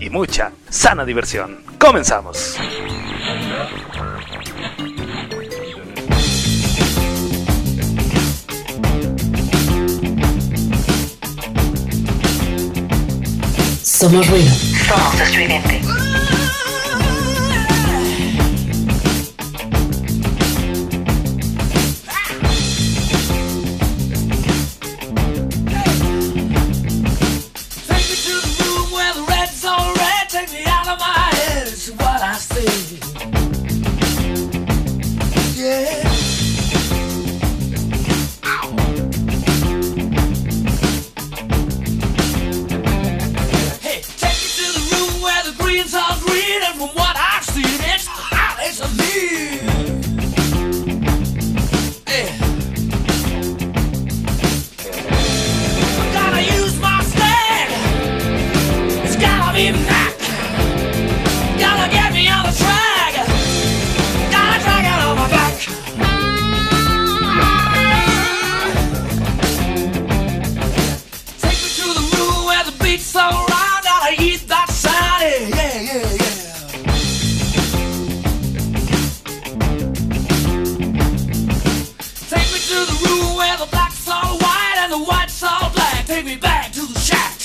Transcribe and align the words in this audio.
y 0.00 0.10
mucha 0.10 0.52
sana 0.68 1.04
diversión. 1.04 1.62
Comenzamos. 1.78 2.56
Somos 13.82 14.28
ruido. 14.28 14.50
Somos 14.86 15.20
estridente. 15.20 16.07
Loud. 74.08 74.20
Eat 74.20 74.48
that 74.48 74.68
sound. 74.70 75.22
Yeah, 75.22 75.48
yeah, 75.48 75.80
yeah, 75.80 75.92
yeah. 75.92 76.34
Take 82.28 82.48
me 82.52 82.58
to 82.58 82.78
the 82.86 82.96
room 83.04 83.36
where 83.36 83.56
the 83.56 83.66
black's 83.70 84.08
all 84.08 84.38
white 84.38 84.76
and 84.78 84.92
the 84.92 84.98
white's 84.98 85.42
all 85.42 85.70
black. 85.70 86.06
Take 86.06 86.24
me 86.24 86.36
back 86.36 86.72
to 86.72 86.86
the 86.86 86.98
shack. 86.98 87.38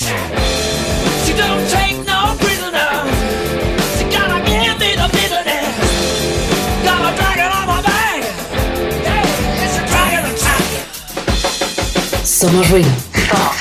She 1.24 1.32
don't 1.34 1.68
take 1.70 1.98
no 2.06 2.36
prisoner. 2.40 3.04
She 3.96 4.04
gotta 4.10 4.40
give 4.44 4.78
me 4.78 4.94
the 4.96 5.08
bitterness. 5.12 5.74
Gotta 6.84 7.16
drag 7.16 7.38
it 7.38 7.52
on 7.52 7.66
my 7.66 7.82
back. 7.82 8.22
Yeah, 9.02 9.64
it's 9.64 9.76
a 9.78 9.84
dragon 9.86 10.24
attack. 10.32 10.62
Somos 12.24 12.68
ruido. 12.70 12.90
Somos 13.28 13.60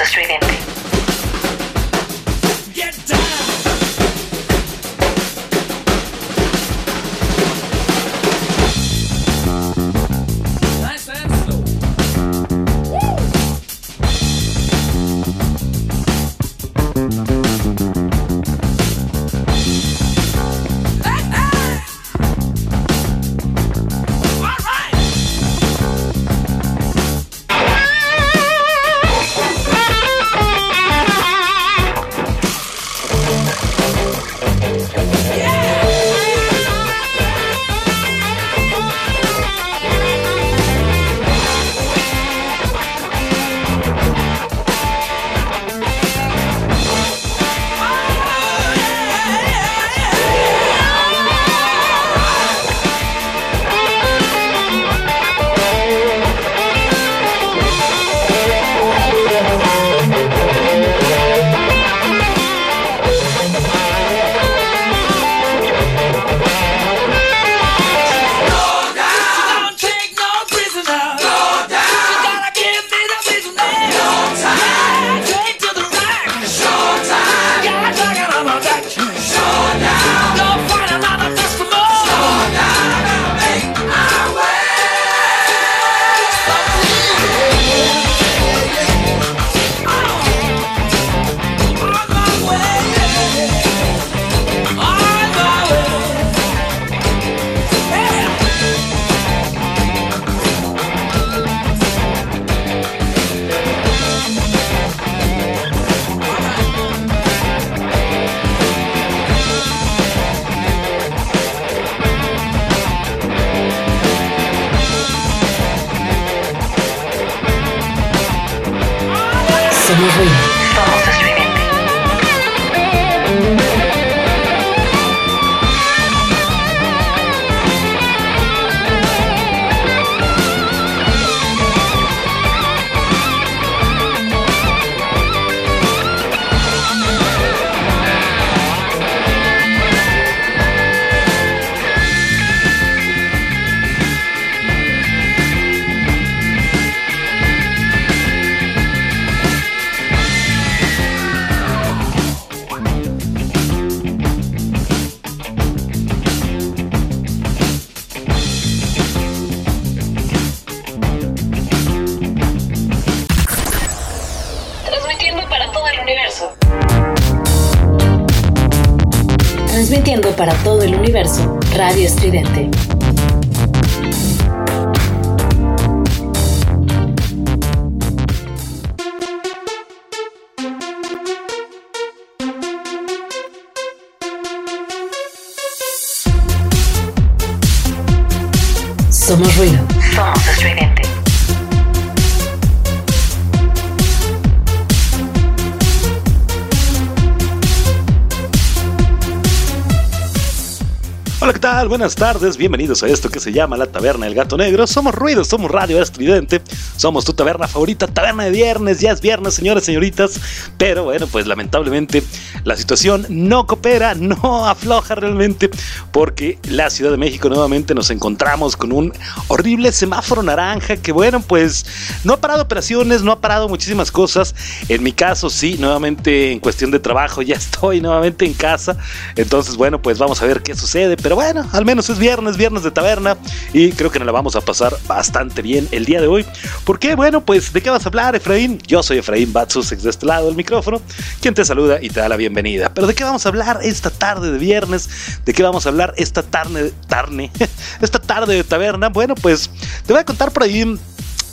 Hola, 201.43 201.51
¿qué 201.51 201.59
tal? 201.59 201.89
Buenas 201.89 202.15
tardes, 202.15 202.55
bienvenidos 202.55 203.03
a 203.03 203.07
esto 203.07 203.27
que 203.27 203.41
se 203.41 203.51
llama 203.51 203.75
La 203.75 203.87
Taberna 203.87 204.27
del 204.27 204.33
Gato 204.33 204.55
Negro. 204.55 204.87
Somos 204.87 205.13
Ruido, 205.13 205.43
somos 205.43 205.69
Radio 205.69 206.01
Estridente, 206.01 206.61
somos 206.95 207.25
tu 207.25 207.33
taberna 207.33 207.67
favorita, 207.67 208.07
taberna 208.07 208.45
de 208.45 208.51
viernes, 208.51 209.01
ya 209.01 209.11
es 209.11 209.19
viernes, 209.19 209.53
señores, 209.53 209.83
señoritas. 209.83 210.39
Pero 210.77 211.03
bueno, 211.03 211.27
pues 211.27 211.45
lamentablemente 211.45 212.23
la 212.63 212.77
situación 212.77 213.25
no 213.27 213.67
coopera, 213.67 214.15
no 214.17 214.65
afloja 214.65 215.15
realmente, 215.15 215.69
porque 216.13 216.59
la 216.63 216.89
Ciudad 216.89 217.11
de 217.11 217.17
México 217.17 217.49
nuevamente 217.49 217.93
nos 217.93 218.09
encontramos 218.09 218.77
con 218.77 218.93
un 218.93 219.11
horrible 219.49 219.91
semáforo 219.91 220.43
naranja 220.43 220.95
que 220.95 221.11
bueno, 221.11 221.41
pues 221.41 221.85
no 222.23 222.35
ha 222.35 222.37
parado 222.39 222.61
operaciones, 222.61 223.21
no 223.21 223.33
ha 223.33 223.41
parado 223.41 223.67
muchísimas 223.67 224.13
cosas. 224.13 224.55
En 224.87 225.03
mi 225.03 225.11
caso, 225.11 225.49
sí, 225.49 225.75
nuevamente 225.77 226.53
en 226.53 226.61
cuestión 226.61 226.89
de 226.89 226.99
trabajo 226.99 227.41
ya 227.41 227.55
estoy 227.55 227.99
nuevamente 227.99 228.45
en 228.45 228.53
casa. 228.53 228.95
Entonces, 229.35 229.75
bueno, 229.75 230.01
pues 230.01 230.19
vamos 230.19 230.41
a 230.41 230.45
ver 230.45 230.61
qué 230.61 230.73
sucede. 230.73 231.17
Pero 231.17 231.32
bueno, 231.33 231.67
al 231.71 231.85
menos 231.85 232.09
es 232.09 232.19
viernes, 232.19 232.57
viernes 232.57 232.83
de 232.83 232.91
taberna 232.91 233.37
y 233.73 233.91
creo 233.91 234.11
que 234.11 234.19
nos 234.19 234.25
la 234.25 234.31
vamos 234.31 234.55
a 234.55 234.61
pasar 234.61 234.95
bastante 235.07 235.61
bien 235.61 235.87
el 235.91 236.05
día 236.05 236.21
de 236.21 236.27
hoy. 236.27 236.45
¿Por 236.83 236.99
qué? 236.99 237.15
Bueno, 237.15 237.41
pues 237.41 237.73
¿de 237.73 237.81
qué 237.81 237.89
vas 237.89 238.05
a 238.05 238.09
hablar, 238.09 238.35
Efraín? 238.35 238.79
Yo 238.87 239.03
soy 239.03 239.19
Efraín 239.19 239.53
Batsus, 239.53 239.89
de 239.89 240.09
este 240.09 240.25
lado 240.25 240.47
del 240.47 240.55
micrófono, 240.55 241.01
quien 241.41 241.53
te 241.53 241.63
saluda 241.65 241.99
y 242.01 242.09
te 242.09 242.19
da 242.19 242.29
la 242.29 242.37
bienvenida. 242.37 242.93
Pero 242.93 243.07
¿de 243.07 243.15
qué 243.15 243.23
vamos 243.23 243.45
a 243.45 243.49
hablar 243.49 243.79
esta 243.83 244.09
tarde 244.09 244.51
de 244.51 244.57
viernes? 244.57 245.09
¿De 245.45 245.53
qué 245.53 245.63
vamos 245.63 245.85
a 245.85 245.89
hablar 245.89 246.13
esta 246.17 246.43
tarde, 246.43 246.93
tarde, 247.07 247.51
esta 248.01 248.19
tarde 248.19 248.55
de 248.55 248.63
taberna? 248.63 249.09
Bueno, 249.09 249.35
pues 249.35 249.69
te 250.05 250.13
voy 250.13 250.21
a 250.21 250.25
contar 250.25 250.51
por 250.51 250.63
ahí 250.63 250.97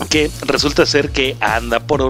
que 0.09 0.31
resulta 0.43 0.87
ser 0.87 1.11
que 1.11 1.37
anda 1.41 1.81
por, 1.81 2.01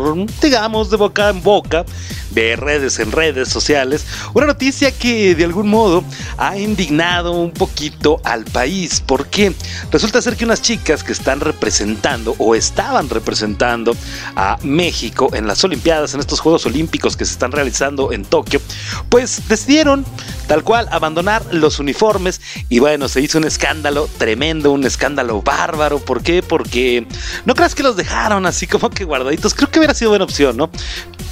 digamos, 0.40 0.90
de 0.90 0.96
boca 0.96 1.30
en 1.30 1.42
boca, 1.42 1.84
de 2.30 2.56
redes 2.56 2.98
en 2.98 3.12
redes 3.12 3.48
sociales, 3.48 4.06
una 4.34 4.46
noticia 4.46 4.90
que 4.92 5.34
de 5.34 5.44
algún 5.44 5.68
modo 5.68 6.04
ha 6.36 6.56
indignado 6.58 7.32
un 7.32 7.52
poquito 7.52 8.20
al 8.24 8.44
país, 8.44 9.02
porque 9.04 9.52
resulta 9.90 10.22
ser 10.22 10.36
que 10.36 10.44
unas 10.44 10.62
chicas 10.62 11.02
que 11.02 11.12
están 11.12 11.40
representando 11.40 12.34
o 12.38 12.54
estaban 12.54 13.08
representando 13.08 13.96
a 14.36 14.58
México 14.62 15.30
en 15.32 15.46
las 15.46 15.62
Olimpiadas, 15.64 16.14
en 16.14 16.20
estos 16.20 16.40
Juegos 16.40 16.66
Olímpicos 16.66 17.16
que 17.16 17.24
se 17.24 17.32
están 17.32 17.52
realizando 17.52 18.12
en 18.12 18.24
Tokio, 18.24 18.60
pues 19.08 19.48
decidieron 19.48 20.04
tal 20.46 20.64
cual 20.64 20.88
abandonar 20.90 21.44
los 21.52 21.78
uniformes 21.78 22.40
y 22.68 22.78
bueno, 22.78 23.08
se 23.08 23.20
hizo 23.20 23.38
un 23.38 23.44
escándalo 23.44 24.08
tremendo, 24.18 24.72
un 24.72 24.84
escándalo 24.84 25.42
bárbaro, 25.42 25.98
¿por 25.98 26.22
qué? 26.22 26.42
Porque 26.42 27.06
no 27.44 27.54
creas 27.54 27.74
que 27.74 27.82
los 27.82 27.96
dejaron 27.96 28.46
así 28.46 28.66
como 28.66 28.90
que 28.90 29.04
guardaditos. 29.04 29.54
Creo 29.54 29.70
que 29.70 29.78
hubiera 29.78 29.94
sido 29.94 30.10
buena 30.10 30.24
opción, 30.24 30.56
¿no? 30.56 30.70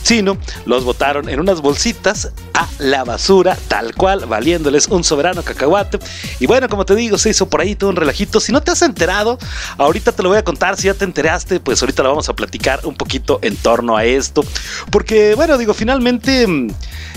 Sino 0.03 0.39
los 0.65 0.85
botaron 0.89 1.29
en 1.29 1.39
unas 1.39 1.61
bolsitas 1.61 2.33
a 2.55 2.67
la 2.79 3.05
basura, 3.05 3.59
tal 3.69 3.95
cual, 3.95 4.25
valiéndoles 4.25 4.89
un 4.89 5.05
soberano 5.05 5.43
cacahuate. 5.43 5.99
Y 6.41 6.47
bueno, 6.47 6.67
como 6.71 6.87
te 6.87 6.95
digo, 6.95 7.19
se 7.19 7.29
hizo 7.29 7.47
por 7.47 7.61
ahí 7.61 7.75
todo 7.75 7.91
un 7.91 7.97
relajito. 7.97 8.41
Si 8.41 8.53
no 8.53 8.63
te 8.63 8.71
has 8.71 8.81
enterado, 8.81 9.39
ahorita 9.77 10.13
te 10.13 10.23
lo 10.23 10.31
voy 10.31 10.39
a 10.39 10.45
contar. 10.45 10.79
Si 10.79 10.87
ya 10.87 10.95
te 10.95 11.05
enteraste, 11.05 11.61
pues 11.61 11.83
ahorita 11.83 12.03
lo 12.03 12.09
vamos 12.09 12.31
a 12.31 12.33
platicar 12.35 12.81
un 12.85 12.95
poquito 12.95 13.39
en 13.43 13.55
torno 13.57 13.99
a 13.99 14.07
esto. 14.07 14.43
Porque, 14.91 15.35
bueno, 15.35 15.59
digo, 15.59 15.75
finalmente 15.75 16.47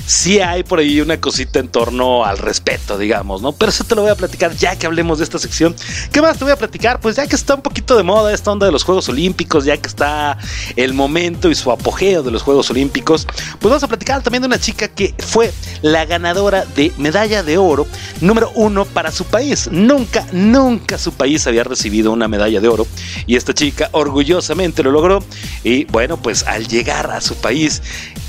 sí 0.05 0.39
hay 0.39 0.63
por 0.63 0.79
ahí 0.79 1.01
una 1.01 1.19
cosita 1.19 1.59
en 1.59 1.67
torno 1.67 2.25
al 2.25 2.37
respeto, 2.37 2.97
digamos, 2.97 3.41
¿no? 3.41 3.51
Pero 3.51 3.69
eso 3.69 3.83
te 3.83 3.95
lo 3.95 4.01
voy 4.01 4.11
a 4.11 4.15
platicar 4.15 4.55
ya 4.55 4.75
que 4.75 4.85
hablemos 4.85 5.19
de 5.19 5.23
esta 5.23 5.39
sección. 5.39 5.75
¿Qué 6.11 6.21
más 6.21 6.37
te 6.37 6.43
voy 6.43 6.53
a 6.53 6.57
platicar? 6.57 6.99
Pues 6.99 7.15
ya 7.15 7.27
que 7.27 7.35
está 7.35 7.55
un 7.55 7.61
poquito 7.61 7.95
de 7.95 8.03
moda 8.03 8.33
esta 8.33 8.51
onda 8.51 8.65
de 8.65 8.71
los 8.71 8.83
Juegos 8.83 9.09
Olímpicos, 9.09 9.65
ya 9.65 9.77
que 9.77 9.87
está 9.87 10.37
el 10.75 10.93
momento 10.93 11.49
y 11.49 11.55
su 11.55 11.71
apogeo 11.71 12.23
de 12.23 12.31
los 12.31 12.43
Juegos 12.43 12.69
Olímpicos, 12.69 13.27
pues 13.59 13.69
vamos 13.69 13.83
a 13.83 13.87
platicar 13.87 14.21
también 14.21 14.41
de 14.41 14.47
una 14.47 14.59
chica 14.59 14.87
que 14.87 15.13
fue 15.19 15.51
la 15.81 16.05
ganadora 16.05 16.65
de 16.75 16.91
medalla 16.97 17.43
de 17.43 17.57
oro 17.57 17.87
número 18.21 18.51
uno 18.55 18.85
para 18.85 19.11
su 19.11 19.25
país. 19.25 19.69
Nunca, 19.71 20.25
nunca 20.31 20.97
su 20.97 21.13
país 21.13 21.45
había 21.47 21.63
recibido 21.63 22.11
una 22.11 22.27
medalla 22.27 22.59
de 22.59 22.67
oro 22.67 22.87
y 23.25 23.35
esta 23.35 23.53
chica 23.53 23.89
orgullosamente 23.91 24.83
lo 24.83 24.91
logró 24.91 25.23
y 25.63 25.85
bueno, 25.85 26.17
pues 26.17 26.43
al 26.43 26.67
llegar 26.67 27.11
a 27.11 27.21
su 27.21 27.35
país 27.35 27.81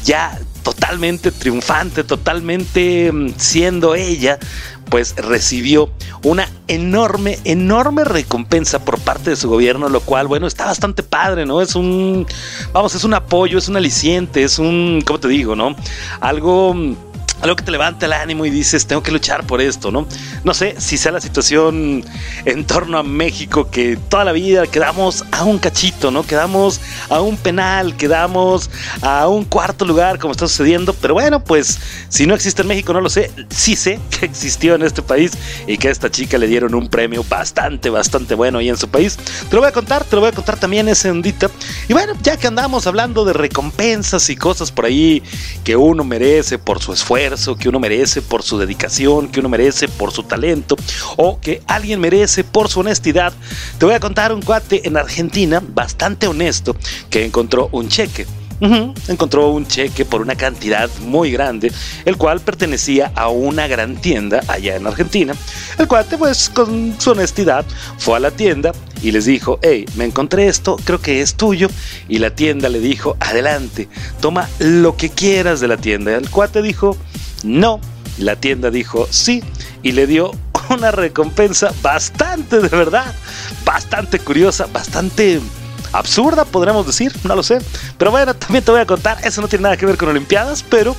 ya 0.05 0.39
totalmente 0.63 1.31
triunfante, 1.31 2.05
totalmente 2.05 3.11
mm, 3.13 3.35
siendo 3.37 3.95
ella, 3.95 4.39
pues 4.89 5.15
recibió 5.17 5.91
una 6.23 6.49
enorme, 6.69 7.39
enorme 7.45 8.05
recompensa 8.05 8.85
por 8.85 8.99
parte 9.01 9.31
de 9.31 9.37
su 9.37 9.49
gobierno, 9.49 9.89
lo 9.89 10.01
cual, 10.01 10.27
bueno, 10.27 10.47
está 10.47 10.67
bastante 10.67 11.03
padre, 11.03 11.47
¿no? 11.47 11.63
Es 11.63 11.75
un, 11.75 12.27
vamos, 12.73 12.95
es 12.95 13.05
un 13.05 13.15
apoyo, 13.15 13.59
es 13.59 13.69
un 13.69 13.77
aliciente, 13.77 14.43
es 14.43 14.59
un, 14.59 15.03
¿cómo 15.07 15.19
te 15.19 15.29
digo, 15.29 15.57
no? 15.57 15.75
Algo 16.21 16.75
mm, 16.75 16.97
algo 17.43 17.57
que 17.57 17.65
te 17.65 17.73
levanta 17.73 18.07
el 18.07 18.13
ánimo 18.13 18.47
y 18.47 18.51
dices, 18.51 18.87
tengo 18.87 19.03
que 19.03 19.11
luchar 19.11 19.45
por 19.45 19.61
esto, 19.61 19.91
¿no? 19.91 20.07
No 20.45 20.55
sé 20.55 20.77
si 20.79 20.97
sea 20.97 21.11
la 21.11 21.21
situación 21.21 22.05
en 22.45 22.65
torno 22.65 22.99
a 22.99 23.03
México 23.03 23.69
que 23.69 23.99
toda 24.09 24.25
la 24.25 24.33
vida 24.33 24.67
quedamos 24.69 25.25
a 25.33 25.45
un 25.45 25.59
cachito, 25.59 26.13
¿no? 26.13 26.25
Quedamos 26.25 26.81
a 27.09 27.21
un 27.21 27.37
penal, 27.37 27.97
quedamos 27.97 28.71
a 29.01 29.27
un 29.27 29.45
cuarto 29.45 29.85
lugar, 29.85 30.21
como 30.21 30.33
está 30.33 30.47
sucediendo, 30.47 30.95
pero 30.95 31.15
bueno, 31.15 31.43
pues 31.43 31.81
si 32.09 32.27
no 32.27 32.35
existe 32.35 32.63
en 32.63 32.69
México, 32.69 32.93
no 32.93 33.01
lo 33.01 33.11
sé, 33.11 33.33
sí 33.51 33.75
sé 33.75 33.99
que 34.11 34.27
existió 34.27 34.77
en 34.77 34.83
este 34.83 35.03
país 35.03 35.33
y 35.67 35.79
que 35.79 35.89
a 35.89 35.91
esta 35.91 36.11
chica 36.11 36.39
le 36.39 36.47
dieron 36.47 36.77
un 36.77 36.89
premio 36.89 37.25
bastante, 37.29 37.91
bastante 37.91 38.37
bueno 38.37 38.59
ahí 38.59 38.69
en 38.69 38.77
su 38.77 38.89
país. 38.89 39.17
Te 39.17 39.57
lo 39.57 39.63
voy 39.63 39.69
a 39.69 39.73
contar, 39.73 40.05
te 40.05 40.15
lo 40.15 40.21
voy 40.21 40.31
a 40.31 40.33
contar 40.33 40.59
también 40.59 40.89
ese 40.89 41.11
ondita. 41.11 41.51
Y 41.89 41.93
bueno, 41.93 42.13
ya 42.23 42.37
que 42.37 42.47
andamos 42.47 42.87
hablando 42.87 43.25
de 43.25 43.33
recompensas 43.33 44.31
y 44.31 44.37
cosas 44.37 44.71
por 44.71 44.85
ahí 44.85 45.25
que 45.65 45.75
uno 45.75 46.05
merece 46.05 46.59
por 46.59 46.81
su 46.81 46.93
esfuerzo, 46.93 47.12
que 47.59 47.69
uno 47.69 47.79
merece 47.79 48.23
por 48.23 48.43
su 48.43 48.59
dedicación, 48.59 49.29
que 49.29 49.41
uno 49.41 49.51
merece 49.51 49.87
por 49.87 50.13
su 50.13 50.23
talento 50.23 50.77
o 51.17 51.39
que 51.41 51.61
alguien 51.67 52.01
merece 52.01 52.43
por 52.43 52.71
su 52.71 52.81
honestidad. 52.81 53.35
Te 53.79 53.85
voy 53.85 53.95
a 53.95 54.01
contar 54.01 54.33
un 54.33 54.41
cuate 54.41 54.87
en 54.89 54.97
Argentina 54.97 55.63
bastante 55.63 56.27
honesto 56.27 56.75
que 57.11 57.27
encontró 57.27 57.69
un 57.73 57.89
cheque. 57.89 58.27
Encontró 59.09 59.49
un 59.49 59.67
cheque 59.67 60.05
por 60.05 60.21
una 60.21 60.37
cantidad 60.37 60.89
muy 61.01 61.33
grande, 61.33 61.73
el 62.05 62.17
cual 62.17 62.41
pertenecía 62.41 63.11
a 63.17 63.29
una 63.29 63.67
gran 63.67 63.97
tienda 63.97 64.43
allá 64.47 64.77
en 64.77 64.87
Argentina. 64.87 65.35
El 65.79 65.89
cuate, 65.89 66.17
pues, 66.17 66.49
con 66.49 66.95
su 67.01 67.11
honestidad, 67.11 67.65
fue 67.99 68.17
a 68.17 68.21
la 68.21 68.31
tienda 68.31 68.73
y 69.03 69.11
les 69.11 69.25
dijo, 69.25 69.59
hey, 69.63 69.85
me 69.97 70.05
encontré 70.05 70.47
esto, 70.47 70.77
creo 70.85 71.01
que 71.01 71.21
es 71.21 71.35
tuyo. 71.35 71.69
Y 72.09 72.19
la 72.19 72.31
tienda 72.31 72.69
le 72.69 72.79
dijo, 72.79 73.17
adelante, 73.19 73.89
toma 74.21 74.49
lo 74.61 74.97
que 74.97 75.11
quieras 75.11 75.59
de 75.59 75.67
la 75.67 75.77
tienda. 75.77 76.17
El 76.17 76.31
cuate 76.31 76.63
dijo, 76.63 76.97
no. 77.43 77.81
La 78.19 78.37
tienda 78.37 78.71
dijo, 78.71 79.09
sí. 79.11 79.43
Y 79.83 79.93
le 79.93 80.07
dio 80.07 80.31
una 80.71 80.93
recompensa 80.93 81.73
bastante, 81.83 82.61
de 82.61 82.69
verdad, 82.69 83.13
bastante 83.65 84.21
curiosa, 84.21 84.67
bastante 84.73 85.41
absurda, 85.93 86.45
podríamos 86.45 86.87
decir, 86.87 87.13
no 87.25 87.35
lo 87.35 87.43
sé. 87.43 87.61
Pero 87.99 88.11
bueno, 88.11 88.35
también 88.35 88.65
te 88.65 88.71
voy 88.71 88.81
a 88.81 88.87
contar, 88.87 89.19
eso 89.25 89.41
no 89.41 89.49
tiene 89.49 89.65
nada 89.65 89.77
que 89.77 89.87
ver 89.87 89.97
con 89.97 90.09
Olimpiadas, 90.09 90.65
pero 90.69 90.97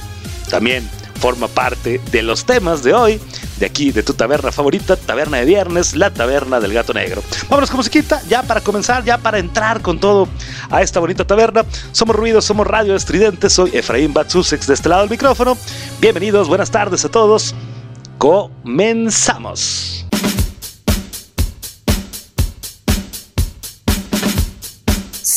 también 0.50 0.90
forma 1.24 1.48
parte 1.48 2.02
de 2.12 2.22
los 2.22 2.44
temas 2.44 2.84
de 2.84 2.94
hoy, 2.94 3.22
de 3.58 3.66
aquí, 3.66 3.92
de 3.92 4.04
tu 4.04 4.14
taberna 4.14 4.52
favorita, 4.52 4.98
taberna 4.98 5.38
de 5.38 5.46
viernes, 5.46 5.96
la 5.96 6.10
taberna 6.10 6.60
del 6.60 6.74
gato 6.74 6.94
negro. 6.94 7.24
Vámonos 7.50 7.70
con 7.70 7.78
musiquita, 7.78 8.22
ya 8.28 8.44
para 8.44 8.60
comenzar, 8.60 9.06
ya 9.06 9.18
para 9.18 9.40
entrar 9.40 9.82
con 9.82 10.00
todo 10.00 10.28
a 10.70 10.82
esta 10.82 11.00
bonita 11.00 11.26
taberna. 11.26 11.64
Somos 11.94 12.16
Ruido, 12.16 12.42
somos 12.42 12.68
Radio 12.68 12.94
Estridente, 12.94 13.50
soy 13.50 13.72
Efraín 13.74 14.14
Batsusex 14.14 14.68
de 14.68 14.74
este 14.74 14.90
lado 14.90 15.04
del 15.04 15.12
micrófono. 15.12 15.58
Bienvenidos, 16.02 16.50
buenas 16.50 16.72
tardes 16.72 17.06
a 17.06 17.10
todos. 17.10 17.56
Comenzamos. 18.18 20.06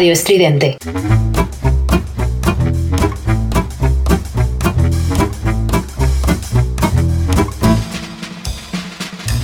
Radio 0.00 0.14
Estridente. 0.14 0.78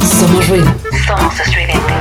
Somos 0.00 0.48
ruido. 0.48 0.74
Somos 1.06 1.40
estridente. 1.40 1.92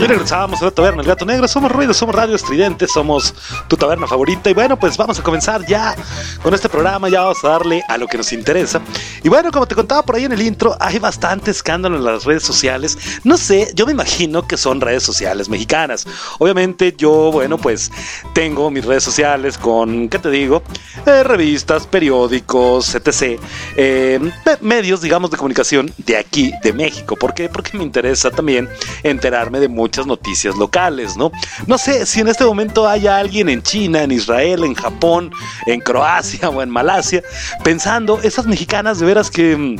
Y 0.00 0.06
regresábamos 0.06 0.62
a 0.62 0.64
la 0.64 0.70
taberna 0.70 1.02
El 1.02 1.06
Gato 1.06 1.26
Negro. 1.26 1.46
Somos 1.46 1.70
ruido, 1.70 1.94
somos 1.94 2.14
radio 2.14 2.34
estridente, 2.34 2.88
somos 2.88 3.34
tu 3.68 3.76
taberna 3.76 4.06
favorita. 4.06 4.48
Y 4.48 4.54
bueno, 4.54 4.76
pues 4.76 4.96
vamos 4.96 5.20
a 5.20 5.22
comenzar 5.22 5.64
ya 5.66 5.94
con 6.42 6.54
este 6.54 6.68
programa. 6.68 7.08
Ya 7.10 7.20
vamos 7.20 7.44
a 7.44 7.48
darle 7.48 7.82
a 7.86 7.96
lo 7.96 8.08
que 8.08 8.16
nos 8.16 8.32
interesa. 8.32 8.80
Y 9.22 9.28
bueno, 9.28 9.50
como 9.50 9.66
te 9.66 9.74
contaba 9.74 10.02
por 10.02 10.16
ahí 10.16 10.24
en 10.24 10.32
el 10.32 10.42
intro, 10.42 10.76
hay 10.80 10.98
bastante 10.98 11.50
escándalo 11.50 11.96
en 11.96 12.04
las 12.04 12.24
redes 12.24 12.42
sociales. 12.42 12.98
No 13.24 13.36
sé, 13.36 13.72
yo 13.74 13.86
me 13.86 13.92
imagino 13.92 14.46
que 14.46 14.56
son 14.56 14.80
redes 14.80 15.02
sociales 15.02 15.48
mexicanas. 15.48 16.06
Obviamente, 16.38 16.94
yo, 16.96 17.30
bueno, 17.32 17.58
pues 17.58 17.90
tengo 18.34 18.70
mis 18.70 18.84
redes 18.84 19.02
sociales 19.04 19.58
con, 19.58 20.08
¿qué 20.08 20.18
te 20.18 20.30
digo? 20.30 20.62
Eh, 21.06 21.22
revistas, 21.22 21.86
periódicos, 21.86 22.94
etc. 22.94 23.40
me- 23.76 24.22
medios, 24.60 25.00
digamos, 25.00 25.30
de 25.30 25.36
comunicación 25.36 25.92
de 25.98 26.16
aquí, 26.16 26.52
de 26.62 26.72
México. 26.72 27.16
¿Por 27.16 27.34
qué? 27.34 27.48
Porque 27.48 27.76
me 27.76 27.84
interesa 27.84 28.30
también 28.30 28.68
enterarme 29.02 29.60
de 29.60 29.68
muchas 29.68 30.06
noticias 30.06 30.56
locales, 30.56 31.16
¿no? 31.16 31.30
No 31.66 31.78
sé 31.78 32.06
si 32.06 32.20
en 32.20 32.28
este 32.28 32.44
momento 32.44 32.88
haya 32.88 33.16
alguien 33.18 33.48
en 33.48 33.62
China, 33.62 34.02
en 34.02 34.12
Israel, 34.12 34.64
en 34.64 34.74
Japón, 34.74 35.30
en 35.66 35.80
Croacia 35.80 36.48
o 36.50 36.62
en 36.62 36.70
Malasia, 36.70 37.22
pensando, 37.62 38.20
esas 38.22 38.46
mexicanas 38.46 38.98
de 38.98 39.06
veras 39.10 39.28
que... 39.28 39.76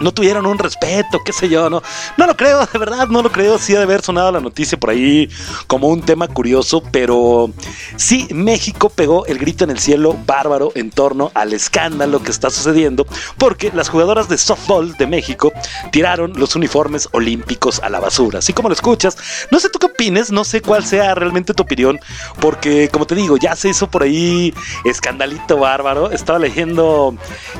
no 0.00 0.12
tuvieron 0.12 0.46
un 0.46 0.58
respeto, 0.58 1.20
qué 1.24 1.32
sé 1.32 1.48
yo, 1.48 1.70
no, 1.70 1.82
no 2.16 2.26
lo 2.26 2.36
creo, 2.36 2.66
de 2.66 2.78
verdad, 2.78 3.08
no 3.08 3.22
lo 3.22 3.30
creo, 3.30 3.58
sí 3.58 3.74
ha 3.74 3.78
de 3.78 3.84
haber 3.84 4.02
sonado 4.02 4.32
la 4.32 4.40
noticia 4.40 4.78
por 4.78 4.90
ahí 4.90 5.28
como 5.66 5.88
un 5.88 6.02
tema 6.02 6.28
curioso, 6.28 6.82
pero 6.90 7.50
sí, 7.96 8.28
México 8.32 8.88
pegó 8.88 9.26
el 9.26 9.38
grito 9.38 9.64
en 9.64 9.70
el 9.70 9.78
cielo 9.78 10.16
bárbaro 10.26 10.72
en 10.74 10.90
torno 10.90 11.30
al 11.34 11.52
escándalo 11.52 12.22
que 12.22 12.30
está 12.30 12.50
sucediendo, 12.50 13.06
porque 13.38 13.70
las 13.74 13.88
jugadoras 13.88 14.28
de 14.28 14.38
softball 14.38 14.96
de 14.96 15.06
México 15.06 15.52
tiraron 15.92 16.32
los 16.36 16.56
uniformes 16.56 17.08
olímpicos 17.12 17.80
a 17.80 17.90
la 17.90 18.00
basura, 18.00 18.38
así 18.38 18.52
como 18.52 18.68
lo 18.68 18.74
escuchas, 18.74 19.16
no 19.50 19.60
sé 19.60 19.68
tú 19.68 19.78
qué 19.78 19.86
opines, 19.86 20.32
no 20.32 20.44
sé 20.44 20.62
cuál 20.62 20.84
sea 20.84 21.14
realmente 21.14 21.54
tu 21.54 21.62
opinión, 21.62 22.00
porque 22.40 22.88
como 22.88 23.06
te 23.06 23.14
digo, 23.14 23.36
ya 23.36 23.54
se 23.56 23.68
hizo 23.68 23.90
por 23.90 24.02
ahí 24.02 24.54
escandalito 24.84 25.58
bárbaro, 25.58 26.10
estaba 26.10 26.38
leyendo 26.38 27.14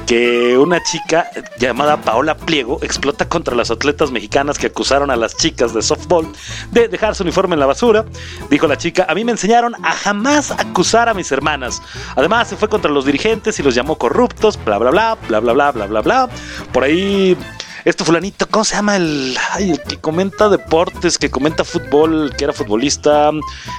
que 0.07 0.57
una 0.57 0.83
chica 0.83 1.31
llamada 1.59 1.99
Paola 1.99 2.30
Pliego 2.37 2.79
explota 2.83 3.29
contra 3.29 3.55
las 3.55 3.71
atletas 3.71 4.11
mexicanas 4.11 4.59
que 4.59 4.69
acusaron 4.69 5.11
a 5.11 5.17
las 5.17 5.37
chicas 5.37 5.75
de 5.75 5.83
softball 5.83 6.27
de 6.71 6.89
dejar 6.89 7.15
su 7.15 7.23
uniforme 7.23 7.55
en 7.55 7.61
la 7.61 7.67
basura. 7.67 8.05
Dijo 8.51 8.67
la 8.67 8.77
chica, 8.77 9.07
a 9.09 9.15
mí 9.15 9.25
me 9.25 9.33
enseñaron 9.33 9.75
a 9.85 9.93
jamás 9.93 10.51
acusar 10.51 11.09
a 11.09 11.15
mis 11.15 11.31
hermanas. 11.33 11.83
Además 12.17 12.49
se 12.49 12.57
fue 12.57 12.69
contra 12.69 12.91
los 12.91 13.05
dirigentes 13.05 13.59
y 13.59 13.63
los 13.63 13.75
llamó 13.75 13.97
corruptos, 13.97 14.59
bla 14.65 14.79
bla 14.79 14.91
bla, 14.91 15.19
bla 15.29 15.41
bla 15.41 15.53
bla 15.53 15.73
bla 15.73 15.87
bla 15.87 16.01
bla. 16.01 16.29
Por 16.73 16.85
ahí 16.85 17.37
este 17.85 18.05
fulanito, 18.05 18.47
¿cómo 18.49 18.65
se 18.65 18.77
llama? 18.77 18.97
El, 18.97 19.37
ay, 19.53 19.71
el 19.73 19.83
que 19.83 19.99
comenta 19.99 20.49
deportes, 20.49 21.19
que 21.19 21.31
comenta 21.31 21.65
fútbol, 21.65 22.35
que 22.37 22.45
era 22.45 22.53
futbolista, 22.53 23.31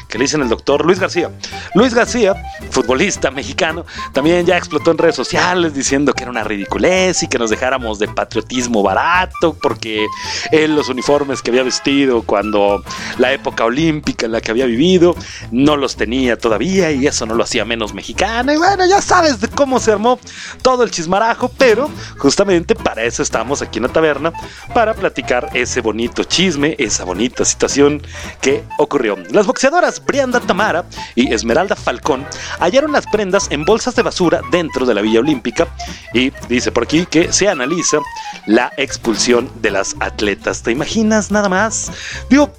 que 0.08 0.18
le 0.18 0.24
dicen 0.24 0.42
el 0.42 0.50
doctor 0.50 0.86
Luis 0.86 1.00
García. 1.00 1.32
Luis 1.76 1.94
García, 1.94 2.36
futbolista 2.72 3.32
mexicano, 3.32 3.86
también 4.14 4.46
ya 4.46 4.58
explotó 4.58 4.92
en 4.92 4.98
redes 4.98 5.16
sociales 5.16 5.74
diciendo 5.74 6.14
que 6.14 6.24
era 6.24 6.32
una 6.32 6.44
ridiculez 6.44 7.24
y 7.24 7.28
que 7.28 7.38
nos 7.38 7.50
dejáramos 7.50 8.00
de 8.00 8.08
patriotismo 8.08 8.84
barato, 8.84 9.56
porque 9.62 10.08
él 10.52 10.76
los 10.76 10.90
uniformes 10.90 11.42
que 11.42 11.52
había 11.52 11.64
vestido 11.64 12.24
cuando 12.24 12.84
la 13.18 13.34
época 13.34 13.66
olímpica 13.66 14.26
en 14.26 14.32
la 14.32 14.42
que 14.42 14.52
había 14.52 14.66
vivido 14.66 15.16
no 15.52 15.78
los 15.78 15.96
tenía 15.96 16.38
todavía 16.38 16.92
y 16.92 17.08
eso 17.08 17.26
no 17.26 17.36
lo 17.36 17.44
hacía 17.44 17.66
menos 17.66 17.94
mexicano. 17.94 18.54
Y 18.54 18.58
bueno, 18.58 18.86
ya 18.86 19.02
sabes 19.02 19.42
de 19.42 19.48
cómo 19.48 19.80
se 19.80 19.92
armó 19.92 20.20
todo 20.62 20.84
el 20.84 20.92
chismarajo, 20.92 21.50
pero 21.58 21.90
justamente 22.18 22.76
para 22.76 23.04
eso 23.04 23.24
estamos 23.24 23.62
aquí 23.62 23.80
en 23.80 23.84
la 23.84 23.91
taberna, 23.92 24.32
para 24.74 24.94
platicar 24.94 25.50
ese 25.54 25.82
bonito 25.82 26.24
chisme, 26.24 26.76
esa 26.80 27.04
bonita 27.04 27.46
situación 27.46 28.02
que 28.42 28.64
ocurrió. 28.78 29.18
Las 29.32 29.46
boxeadoras 29.46 30.04
Brianda 30.06 30.40
Tamara 30.40 30.86
y 31.16 31.34
Esmeralda 31.34 31.76
Falcón 31.76 32.26
hallaron 32.60 32.92
las 32.92 33.06
prendas 33.08 33.48
en 33.52 33.66
bolsas 33.66 33.96
de 33.96 34.04
basura 34.04 34.42
dentro 34.52 34.86
de 34.86 34.94
la 34.94 35.02
Villa 35.02 35.20
Olímpica 35.20 35.68
y 36.14 36.32
dice 36.48 36.72
por 36.72 36.84
aquí 36.84 37.06
que 37.06 37.32
se 37.32 37.48
analiza 37.48 37.98
la 38.46 38.72
expulsión 38.78 39.50
de 39.62 39.72
las 39.72 39.96
atletas. 40.00 40.64
¿Te 40.64 40.72
imaginas 40.72 41.32
nada 41.32 41.50
más? 41.50 41.92
Digo, 42.30 42.52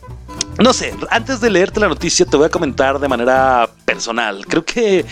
no 0.63 0.73
sé, 0.73 0.95
antes 1.11 1.41
de 1.41 1.51
leerte 1.51 1.81
la 1.81 1.89
noticia 1.89 2.27
te 2.27 2.37
voy 2.37 2.47
a 2.47 2.51
comentar 2.51 2.99
de 2.99 3.09
manera 3.09 3.69
personal. 3.85 4.47
Creo 4.47 4.65
que, 4.65 5.05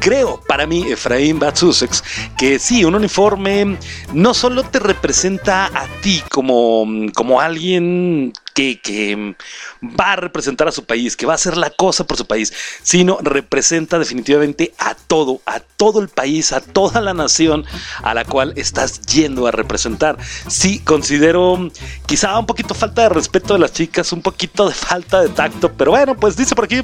creo 0.00 0.40
para 0.46 0.66
mí, 0.66 0.84
Efraín 0.90 1.38
Batsusex, 1.38 2.02
que 2.36 2.58
sí, 2.58 2.84
un 2.84 2.94
uniforme 2.94 3.78
no 4.12 4.34
solo 4.34 4.62
te 4.64 4.78
representa 4.78 5.66
a 5.66 5.86
ti 6.02 6.22
como, 6.30 6.86
como 7.14 7.40
alguien 7.40 8.32
que, 8.56 8.80
que 8.80 9.36
va 9.82 10.12
a 10.12 10.16
representar 10.16 10.66
a 10.66 10.72
su 10.72 10.86
país, 10.86 11.14
que 11.14 11.26
va 11.26 11.34
a 11.34 11.36
hacer 11.36 11.58
la 11.58 11.68
cosa 11.68 12.04
por 12.04 12.16
su 12.16 12.26
país, 12.26 12.54
sino 12.82 13.18
representa 13.20 13.98
definitivamente 13.98 14.72
a 14.78 14.94
todo, 14.94 15.42
a 15.44 15.60
todo 15.60 16.00
el 16.00 16.08
país, 16.08 16.52
a 16.52 16.62
toda 16.62 17.02
la 17.02 17.12
nación 17.12 17.66
a 18.02 18.14
la 18.14 18.24
cual 18.24 18.54
estás 18.56 19.02
yendo 19.02 19.46
a 19.46 19.50
representar. 19.50 20.16
Sí, 20.48 20.78
considero 20.78 21.68
quizá 22.06 22.38
un 22.38 22.46
poquito 22.46 22.74
falta 22.74 23.02
de 23.02 23.10
respeto 23.10 23.52
de 23.52 23.60
las 23.60 23.74
chicas, 23.74 24.10
un 24.14 24.22
poquito 24.22 24.66
de 24.66 24.72
falta 24.74 25.20
de 25.20 25.28
tacto, 25.28 25.70
pero 25.74 25.90
bueno, 25.90 26.16
pues 26.16 26.34
dice 26.34 26.54
por 26.54 26.64
aquí 26.64 26.80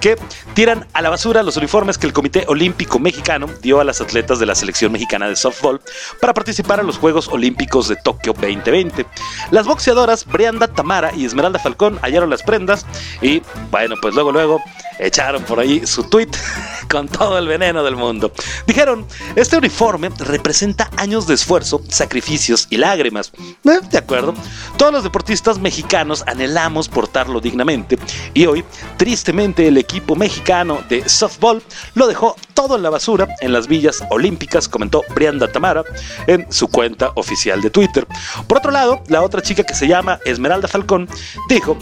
que 0.00 0.16
tiran 0.54 0.88
a 0.92 1.02
la 1.02 1.10
basura 1.10 1.44
los 1.44 1.56
uniformes 1.56 1.98
que 1.98 2.08
el 2.08 2.12
Comité 2.12 2.46
Olímpico 2.48 2.98
Mexicano 2.98 3.46
dio 3.62 3.78
a 3.78 3.84
las 3.84 4.00
atletas 4.00 4.40
de 4.40 4.46
la 4.46 4.56
selección 4.56 4.90
mexicana 4.90 5.28
de 5.28 5.36
softball 5.36 5.80
para 6.20 6.34
participar 6.34 6.80
en 6.80 6.86
los 6.86 6.98
Juegos 6.98 7.28
Olímpicos 7.28 7.86
de 7.86 7.94
Tokio 7.94 8.32
2020. 8.32 9.06
Las 9.52 9.68
boxeadoras 9.68 10.26
Brianda 10.26 10.66
Tamara 10.66 11.11
y 11.16 11.24
Esmeralda 11.24 11.58
Falcón 11.58 11.98
hallaron 12.02 12.30
las 12.30 12.42
prendas 12.42 12.86
y 13.20 13.42
bueno, 13.70 13.96
pues 14.00 14.14
luego 14.14 14.32
luego 14.32 14.62
echaron 14.98 15.42
por 15.44 15.60
ahí 15.60 15.86
su 15.86 16.04
tweet 16.04 16.30
con 16.90 17.08
todo 17.08 17.38
el 17.38 17.46
veneno 17.46 17.82
del 17.82 17.96
mundo. 17.96 18.32
Dijeron, 18.66 19.06
este 19.36 19.56
uniforme 19.56 20.10
representa 20.18 20.90
años 20.96 21.26
de 21.26 21.34
esfuerzo, 21.34 21.82
sacrificios 21.88 22.66
y 22.70 22.76
lágrimas. 22.76 23.32
Eh, 23.64 23.80
de 23.90 23.98
acuerdo, 23.98 24.34
todos 24.76 24.92
los 24.92 25.02
deportistas 25.02 25.58
mexicanos 25.58 26.24
anhelamos 26.26 26.88
portarlo 26.88 27.40
dignamente 27.40 27.98
y 28.34 28.46
hoy, 28.46 28.64
tristemente, 28.96 29.68
el 29.68 29.78
equipo 29.78 30.16
mexicano 30.16 30.80
de 30.88 31.08
softball 31.08 31.62
lo 31.94 32.06
dejó 32.06 32.36
todo 32.54 32.76
en 32.76 32.82
la 32.82 32.90
basura 32.90 33.28
en 33.40 33.52
las 33.52 33.66
villas 33.66 34.04
olímpicas, 34.10 34.68
comentó 34.68 35.02
Brianda 35.14 35.50
Tamara 35.50 35.84
en 36.26 36.50
su 36.52 36.68
cuenta 36.68 37.12
oficial 37.14 37.60
de 37.60 37.70
Twitter. 37.70 38.06
Por 38.46 38.58
otro 38.58 38.70
lado, 38.70 39.02
la 39.08 39.22
otra 39.22 39.42
chica 39.42 39.64
que 39.64 39.74
se 39.74 39.86
llama 39.86 40.18
Esmeralda 40.24 40.68
Falcón 40.68 41.08
dijo 41.48 41.76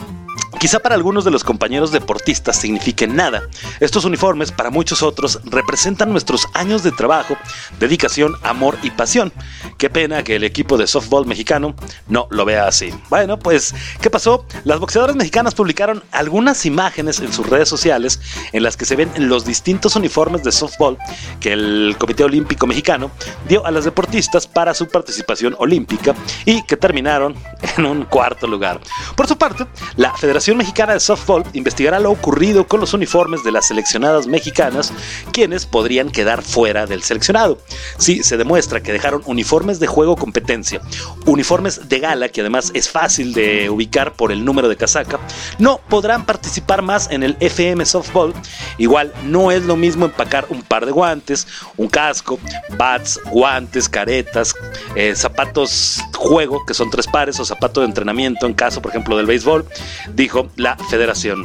Quizá 0.60 0.78
para 0.78 0.94
algunos 0.94 1.24
de 1.24 1.30
los 1.30 1.42
compañeros 1.42 1.90
deportistas 1.90 2.54
signifiquen 2.60 3.16
nada. 3.16 3.44
Estos 3.80 4.04
uniformes 4.04 4.52
para 4.52 4.68
muchos 4.68 5.02
otros 5.02 5.40
representan 5.44 6.12
nuestros 6.12 6.46
años 6.52 6.82
de 6.82 6.92
trabajo, 6.92 7.34
dedicación, 7.78 8.36
amor 8.42 8.76
y 8.82 8.90
pasión. 8.90 9.32
Qué 9.78 9.88
pena 9.88 10.22
que 10.22 10.36
el 10.36 10.44
equipo 10.44 10.76
de 10.76 10.86
softball 10.86 11.24
mexicano 11.24 11.74
no 12.08 12.28
lo 12.30 12.44
vea 12.44 12.68
así. 12.68 12.92
Bueno, 13.08 13.38
pues, 13.38 13.74
¿qué 14.02 14.10
pasó? 14.10 14.44
Las 14.64 14.80
boxeadoras 14.80 15.16
mexicanas 15.16 15.54
publicaron 15.54 16.02
algunas 16.12 16.66
imágenes 16.66 17.20
en 17.20 17.32
sus 17.32 17.48
redes 17.48 17.70
sociales 17.70 18.20
en 18.52 18.62
las 18.62 18.76
que 18.76 18.84
se 18.84 18.96
ven 18.96 19.10
los 19.16 19.46
distintos 19.46 19.96
uniformes 19.96 20.44
de 20.44 20.52
softball 20.52 20.98
que 21.40 21.54
el 21.54 21.96
Comité 21.98 22.24
Olímpico 22.24 22.66
Mexicano 22.66 23.10
dio 23.48 23.64
a 23.64 23.70
las 23.70 23.86
deportistas 23.86 24.46
para 24.46 24.74
su 24.74 24.88
participación 24.88 25.56
olímpica 25.58 26.14
y 26.44 26.62
que 26.64 26.76
terminaron 26.76 27.34
en 27.78 27.86
un 27.86 28.04
cuarto 28.04 28.46
lugar. 28.46 28.78
Por 29.16 29.26
su 29.26 29.38
parte, 29.38 29.66
la 29.96 30.14
Federación 30.14 30.49
Mexicana 30.56 30.94
de 30.94 31.00
Softball 31.00 31.44
investigará 31.52 31.98
lo 31.98 32.10
ocurrido 32.10 32.66
con 32.66 32.80
los 32.80 32.94
uniformes 32.94 33.44
de 33.44 33.52
las 33.52 33.66
seleccionadas 33.66 34.26
mexicanas, 34.26 34.92
quienes 35.32 35.66
podrían 35.66 36.10
quedar 36.10 36.42
fuera 36.42 36.86
del 36.86 37.02
seleccionado. 37.02 37.58
Si 37.98 38.22
se 38.22 38.36
demuestra 38.36 38.82
que 38.82 38.92
dejaron 38.92 39.22
uniformes 39.26 39.80
de 39.80 39.86
juego 39.86 40.16
competencia, 40.16 40.80
uniformes 41.26 41.88
de 41.88 41.98
gala, 41.98 42.28
que 42.28 42.40
además 42.40 42.70
es 42.74 42.88
fácil 42.88 43.32
de 43.32 43.70
ubicar 43.70 44.14
por 44.14 44.32
el 44.32 44.44
número 44.44 44.68
de 44.68 44.76
casaca, 44.76 45.20
no 45.58 45.80
podrán 45.88 46.24
participar 46.24 46.82
más 46.82 47.10
en 47.10 47.22
el 47.22 47.36
FM 47.40 47.84
Softball. 47.84 48.32
Igual 48.78 49.12
no 49.24 49.50
es 49.50 49.64
lo 49.64 49.76
mismo 49.76 50.06
empacar 50.06 50.46
un 50.48 50.62
par 50.62 50.86
de 50.86 50.92
guantes, 50.92 51.46
un 51.76 51.88
casco, 51.88 52.38
bats, 52.76 53.20
guantes, 53.30 53.88
caretas, 53.88 54.54
eh, 54.94 55.14
zapatos 55.14 56.00
juego, 56.20 56.64
que 56.66 56.74
son 56.74 56.90
tres 56.90 57.06
pares, 57.06 57.40
o 57.40 57.44
zapato 57.44 57.80
de 57.80 57.86
entrenamiento 57.86 58.46
en 58.46 58.54
caso, 58.54 58.82
por 58.82 58.90
ejemplo, 58.90 59.16
del 59.16 59.26
béisbol, 59.26 59.66
dijo 60.14 60.39
la 60.56 60.76
federación. 60.76 61.44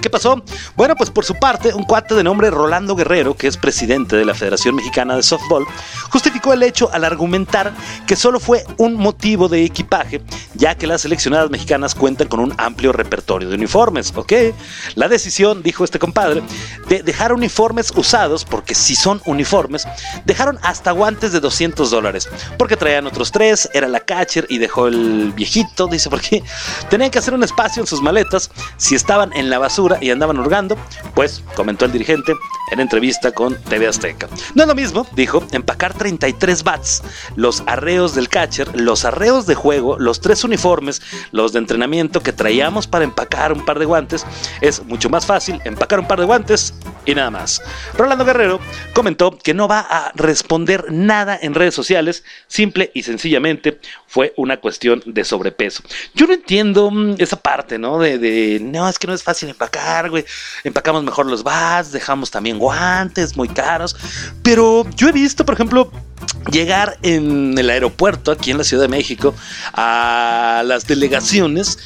¿Qué 0.00 0.10
pasó? 0.10 0.42
Bueno, 0.76 0.94
pues 0.96 1.10
por 1.10 1.24
su 1.24 1.34
parte, 1.34 1.74
un 1.74 1.82
cuate 1.82 2.14
de 2.14 2.22
nombre 2.22 2.50
Rolando 2.50 2.94
Guerrero, 2.94 3.34
que 3.34 3.48
es 3.48 3.56
presidente 3.56 4.16
de 4.16 4.24
la 4.24 4.34
Federación 4.34 4.76
Mexicana 4.76 5.16
de 5.16 5.22
Softball, 5.22 5.66
justificó 6.10 6.52
el 6.52 6.62
hecho 6.62 6.88
al 6.92 7.04
argumentar 7.04 7.72
que 8.06 8.14
solo 8.14 8.38
fue 8.38 8.64
un 8.76 8.94
motivo 8.94 9.48
de 9.48 9.64
equipaje, 9.64 10.22
ya 10.54 10.76
que 10.76 10.86
las 10.86 11.00
seleccionadas 11.02 11.50
mexicanas 11.50 11.94
cuentan 11.94 12.28
con 12.28 12.38
un 12.38 12.54
amplio 12.58 12.92
repertorio 12.92 13.48
de 13.48 13.56
uniformes, 13.56 14.12
¿ok? 14.14 14.32
La 14.94 15.08
decisión, 15.08 15.62
dijo 15.62 15.84
este 15.84 15.98
compadre, 15.98 16.42
de 16.88 17.02
dejar 17.02 17.32
uniformes 17.32 17.92
usados, 17.96 18.44
porque 18.44 18.74
si 18.74 18.94
son 18.94 19.20
uniformes, 19.26 19.86
dejaron 20.24 20.58
hasta 20.62 20.92
guantes 20.92 21.32
de 21.32 21.40
200 21.40 21.90
dólares, 21.90 22.28
porque 22.56 22.76
traían 22.76 23.06
otros 23.06 23.32
tres, 23.32 23.68
era 23.74 23.88
la 23.88 24.00
catcher 24.00 24.46
y 24.48 24.58
dejó 24.58 24.86
el 24.86 25.32
viejito, 25.34 25.88
dice, 25.88 26.08
porque 26.08 26.44
tenían 26.88 27.10
que 27.10 27.18
hacer 27.18 27.34
un 27.34 27.42
espacio 27.42 27.82
en 27.82 27.86
sus 27.86 28.00
maletas 28.00 28.27
si 28.76 28.94
estaban 28.94 29.32
en 29.32 29.50
la 29.50 29.58
basura 29.58 29.98
y 30.00 30.10
andaban 30.10 30.38
hurgando, 30.38 30.76
pues 31.14 31.42
comentó 31.54 31.84
el 31.84 31.92
dirigente 31.92 32.34
en 32.70 32.80
entrevista 32.80 33.32
con 33.32 33.56
TV 33.64 33.86
Azteca. 33.86 34.28
No 34.54 34.62
es 34.62 34.68
lo 34.68 34.74
mismo, 34.74 35.06
dijo, 35.14 35.46
empacar 35.52 35.94
33 35.94 36.64
bats, 36.64 37.02
los 37.36 37.62
arreos 37.66 38.14
del 38.14 38.28
catcher, 38.28 38.80
los 38.80 39.04
arreos 39.04 39.46
de 39.46 39.54
juego, 39.54 39.98
los 39.98 40.20
tres 40.20 40.44
uniformes, 40.44 41.02
los 41.32 41.52
de 41.52 41.58
entrenamiento 41.58 42.22
que 42.22 42.32
traíamos 42.32 42.86
para 42.86 43.04
empacar 43.04 43.52
un 43.52 43.64
par 43.64 43.78
de 43.78 43.84
guantes. 43.84 44.26
Es 44.60 44.84
mucho 44.84 45.10
más 45.10 45.26
fácil 45.26 45.60
empacar 45.64 46.00
un 46.00 46.08
par 46.08 46.20
de 46.20 46.26
guantes 46.26 46.74
y 47.04 47.14
nada 47.14 47.30
más. 47.30 47.62
Rolando 47.96 48.24
Guerrero 48.24 48.60
comentó 48.94 49.36
que 49.36 49.54
no 49.54 49.68
va 49.68 49.80
a 49.80 50.12
responder 50.14 50.92
nada 50.92 51.38
en 51.40 51.54
redes 51.54 51.74
sociales, 51.74 52.24
simple 52.46 52.90
y 52.94 53.02
sencillamente 53.02 53.80
fue 54.06 54.32
una 54.36 54.58
cuestión 54.58 55.02
de 55.06 55.24
sobrepeso. 55.24 55.82
Yo 56.14 56.26
no 56.26 56.34
entiendo 56.34 56.90
mm, 56.90 57.16
esa 57.18 57.36
parte, 57.36 57.78
¿no? 57.78 57.98
De, 57.98 58.18
de, 58.18 58.58
no, 58.60 58.88
es 58.88 58.98
que 58.98 59.06
no 59.06 59.14
es 59.14 59.22
fácil 59.22 59.48
empacar, 59.48 60.10
güey. 60.10 60.24
Empacamos 60.64 61.02
mejor 61.02 61.26
los 61.26 61.42
bats, 61.42 61.92
dejamos 61.92 62.30
también 62.30 62.57
guantes 62.58 63.36
muy 63.36 63.48
caros. 63.48 63.96
Pero 64.42 64.88
yo 64.96 65.08
he 65.08 65.12
visto, 65.12 65.44
por 65.44 65.54
ejemplo, 65.54 65.90
llegar 66.50 66.98
en 67.02 67.56
el 67.58 67.70
aeropuerto 67.70 68.32
aquí 68.32 68.50
en 68.50 68.58
la 68.58 68.64
Ciudad 68.64 68.82
de 68.82 68.88
México 68.88 69.34
a 69.74 70.62
las 70.64 70.86
delegaciones 70.86 71.78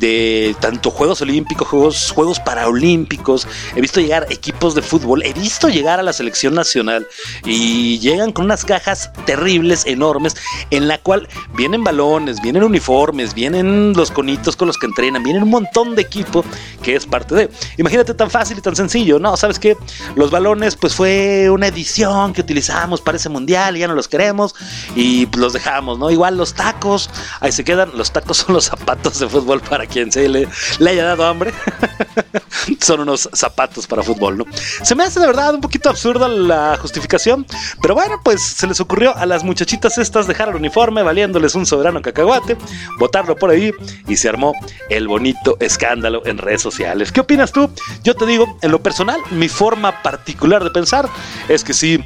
de 0.00 0.54
tanto 0.60 0.90
Juegos 0.90 1.22
Olímpicos, 1.22 1.66
Juegos, 1.68 2.10
Juegos 2.10 2.40
Paraolímpicos. 2.40 3.46
He 3.74 3.80
visto 3.80 4.00
llegar 4.00 4.26
equipos 4.30 4.74
de 4.74 4.82
fútbol, 4.82 5.22
he 5.24 5.32
visto 5.32 5.68
llegar 5.68 5.98
a 6.00 6.02
la 6.02 6.12
selección 6.12 6.54
nacional 6.54 7.06
y 7.44 7.98
llegan 7.98 8.32
con 8.32 8.44
unas 8.44 8.64
cajas 8.64 9.10
terribles, 9.24 9.86
enormes, 9.86 10.36
en 10.70 10.88
la 10.88 10.98
cual 10.98 11.28
vienen 11.54 11.84
balones, 11.84 12.40
vienen 12.42 12.62
uniformes, 12.62 13.34
vienen 13.34 13.92
los 13.94 14.10
conitos 14.10 14.56
con 14.56 14.68
los 14.68 14.78
que 14.78 14.86
entrenan, 14.86 15.22
vienen 15.22 15.42
un 15.42 15.50
montón 15.50 15.94
de 15.94 16.02
equipo 16.02 16.44
que 16.82 16.96
es 16.96 17.06
parte 17.06 17.34
de. 17.34 17.50
Imagínate 17.76 18.14
tan 18.14 18.30
fácil 18.30 18.58
y 18.58 18.60
tan 18.60 18.76
sencillo, 18.76 19.18
¿no? 19.18 19.36
¿Sabes 19.36 19.58
qué? 19.58 19.76
Los 20.16 20.30
balones, 20.30 20.76
pues 20.76 20.94
fue 20.94 21.50
una 21.50 21.68
edición 21.68 22.32
que 22.32 22.40
utilizamos 22.40 23.00
para 23.00 23.16
ese 23.16 23.28
mundial 23.28 23.76
ya 23.78 23.88
no 23.88 23.94
los 23.94 24.08
queremos 24.08 24.54
y 24.94 25.26
pues, 25.26 25.40
los 25.40 25.52
dejamos, 25.52 25.98
¿no? 25.98 26.10
Igual 26.10 26.36
los 26.36 26.54
tacos, 26.54 27.10
ahí 27.40 27.52
se 27.52 27.64
quedan. 27.64 27.90
Los 27.94 28.12
tacos 28.12 28.36
son 28.38 28.54
los 28.54 28.66
zapatos 28.66 29.18
de 29.18 29.28
fútbol 29.28 29.60
para 29.60 29.86
quien 29.86 30.12
se 30.12 30.28
le, 30.28 30.48
le 30.78 30.90
haya 30.90 31.04
dado 31.04 31.26
hambre. 31.26 31.52
son 32.80 33.00
unos 33.00 33.28
zapatos 33.32 33.86
para 33.86 34.02
fútbol, 34.02 34.38
¿no? 34.38 34.44
Se 34.82 34.94
me 34.94 35.04
hace 35.04 35.20
de 35.20 35.26
verdad 35.26 35.54
un 35.54 35.60
poquito 35.60 35.90
absurda 35.90 36.28
la 36.28 36.76
justificación, 36.80 37.46
pero 37.80 37.94
bueno, 37.94 38.20
pues 38.22 38.42
se 38.42 38.66
les 38.66 38.80
ocurrió 38.80 39.16
a 39.16 39.26
las 39.26 39.44
muchachitas 39.44 39.98
estas 39.98 40.26
dejar 40.26 40.48
el 40.48 40.56
uniforme 40.56 41.02
valiéndoles 41.02 41.54
un 41.54 41.66
soberano 41.66 42.02
cacahuate, 42.02 42.56
botarlo 42.98 43.36
por 43.36 43.50
ahí 43.50 43.72
y 44.06 44.16
se 44.16 44.28
armó 44.28 44.52
el 44.88 45.08
bonito 45.08 45.56
escándalo 45.60 46.22
en 46.26 46.38
redes 46.38 46.62
sociales. 46.62 47.12
¿Qué 47.12 47.20
opinas 47.20 47.52
tú? 47.52 47.70
Yo 48.02 48.14
te 48.14 48.26
digo, 48.26 48.58
en 48.62 48.70
lo 48.70 48.82
personal, 48.82 49.20
mi 49.30 49.48
forma 49.48 50.02
particular 50.02 50.64
de 50.64 50.70
pensar 50.70 51.08
es 51.48 51.64
que 51.64 51.74
sí 51.74 52.02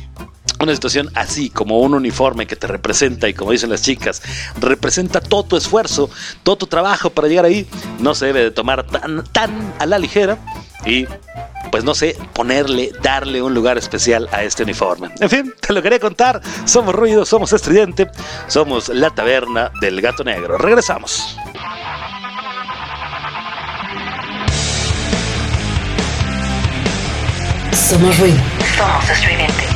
una 0.60 0.74
situación 0.74 1.10
así 1.14 1.50
como 1.50 1.80
un 1.80 1.94
uniforme 1.94 2.46
que 2.46 2.56
te 2.56 2.66
representa 2.66 3.28
y 3.28 3.34
como 3.34 3.52
dicen 3.52 3.70
las 3.70 3.82
chicas, 3.82 4.22
representa 4.60 5.20
todo 5.20 5.44
tu 5.44 5.56
esfuerzo, 5.56 6.10
todo 6.42 6.56
tu 6.56 6.66
trabajo 6.66 7.10
para 7.10 7.28
llegar 7.28 7.44
ahí, 7.44 7.66
no 7.98 8.14
se 8.14 8.26
debe 8.26 8.44
de 8.44 8.50
tomar 8.50 8.86
tan, 8.86 9.24
tan 9.24 9.74
a 9.78 9.86
la 9.86 9.98
ligera 9.98 10.38
y 10.86 11.06
pues 11.70 11.84
no 11.84 11.94
sé, 11.94 12.16
ponerle, 12.32 12.92
darle 13.02 13.40
un 13.40 13.54
lugar 13.54 13.78
especial 13.78 14.28
a 14.32 14.42
este 14.42 14.62
uniforme. 14.62 15.10
En 15.20 15.30
fin, 15.30 15.54
te 15.60 15.72
lo 15.72 15.82
quería 15.82 15.98
contar. 15.98 16.40
Somos 16.64 16.94
Ruido, 16.94 17.24
somos 17.24 17.52
Estridente, 17.52 18.10
somos 18.46 18.88
la 18.88 19.10
taberna 19.10 19.70
del 19.80 20.00
gato 20.00 20.22
negro. 20.22 20.58
Regresamos. 20.58 21.36
Somos 27.92 28.18
ruido. 28.18 28.38
Somos 28.78 29.10
estridente. 29.10 29.71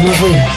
Somos 0.00 0.18
ruido. 0.18 0.49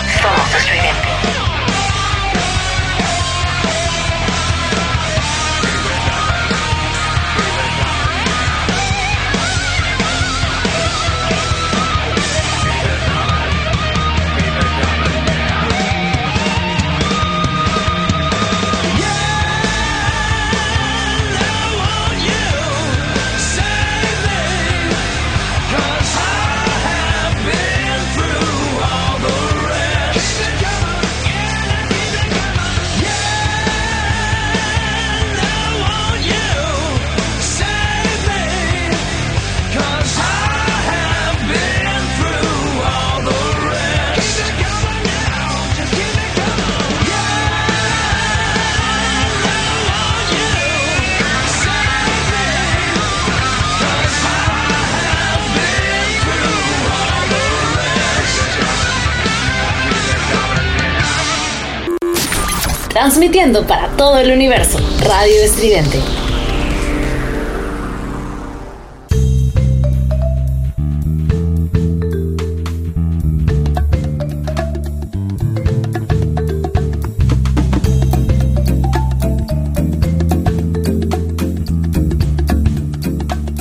Transmitiendo 63.04 63.68
para 63.68 63.90
todo 63.98 64.18
el 64.18 64.32
universo. 64.32 64.80
Radio 65.04 65.44
Estridente. 65.44 66.00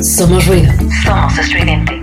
Somos 0.01 0.47
ruido. 0.47 0.73
Somos 1.05 1.37
estridente. 1.37 2.02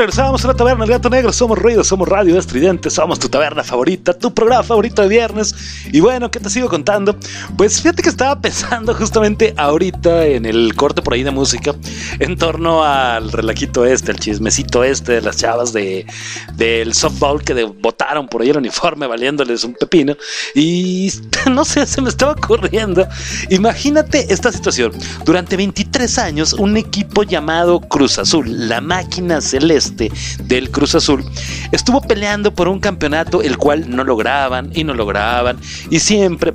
Regresamos 0.00 0.42
a 0.46 0.48
la 0.48 0.54
taberna 0.54 0.84
El 0.84 0.90
Gato 0.92 1.10
Negro. 1.10 1.30
Somos 1.30 1.58
ruido, 1.58 1.84
somos 1.84 2.08
radio 2.08 2.38
estridente, 2.38 2.88
somos 2.88 3.18
tu 3.18 3.28
taberna 3.28 3.62
favorita, 3.62 4.14
tu 4.14 4.32
programa 4.32 4.62
favorito 4.62 5.02
de 5.02 5.08
viernes. 5.08 5.54
Y 5.92 6.00
bueno, 6.00 6.30
¿qué 6.30 6.40
te 6.40 6.48
sigo 6.48 6.70
contando? 6.70 7.14
Pues 7.58 7.82
fíjate 7.82 8.02
que 8.02 8.08
estaba 8.08 8.40
pensando 8.40 8.94
justamente 8.94 9.52
ahorita 9.58 10.24
en 10.24 10.46
el 10.46 10.74
corte 10.74 11.02
por 11.02 11.12
ahí 11.12 11.22
de 11.22 11.30
música 11.30 11.74
en 12.18 12.38
torno 12.38 12.82
al 12.82 13.30
relajito 13.30 13.84
este, 13.84 14.12
el 14.12 14.18
chismecito 14.18 14.84
este 14.84 15.12
de 15.12 15.20
las 15.20 15.36
chavas 15.36 15.74
de, 15.74 16.06
del 16.54 16.94
softball 16.94 17.42
que 17.44 17.52
de- 17.52 17.64
botaron 17.64 18.26
por 18.26 18.40
ahí 18.40 18.48
el 18.48 18.56
uniforme 18.56 19.06
valiéndoles 19.06 19.64
un 19.64 19.74
pepino. 19.74 20.16
Y 20.54 21.12
no 21.50 21.62
sé, 21.62 21.86
se 21.86 22.00
me 22.00 22.08
estaba 22.08 22.32
ocurriendo. 22.32 23.06
Imagínate 23.50 24.32
esta 24.32 24.50
situación. 24.50 24.92
Durante 25.26 25.58
23 25.58 26.16
años, 26.16 26.54
un 26.54 26.78
equipo 26.78 27.22
llamado 27.22 27.80
Cruz 27.80 28.18
Azul, 28.18 28.66
la 28.66 28.80
máquina 28.80 29.42
celeste 29.42 29.89
del 29.90 30.70
Cruz 30.70 30.94
Azul, 30.94 31.24
estuvo 31.72 32.00
peleando 32.00 32.54
por 32.54 32.68
un 32.68 32.80
campeonato 32.80 33.42
el 33.42 33.56
cual 33.58 33.88
no 33.88 34.04
lograban 34.04 34.70
y 34.74 34.84
no 34.84 34.94
lograban 34.94 35.58
y 35.90 36.00
siempre 36.00 36.52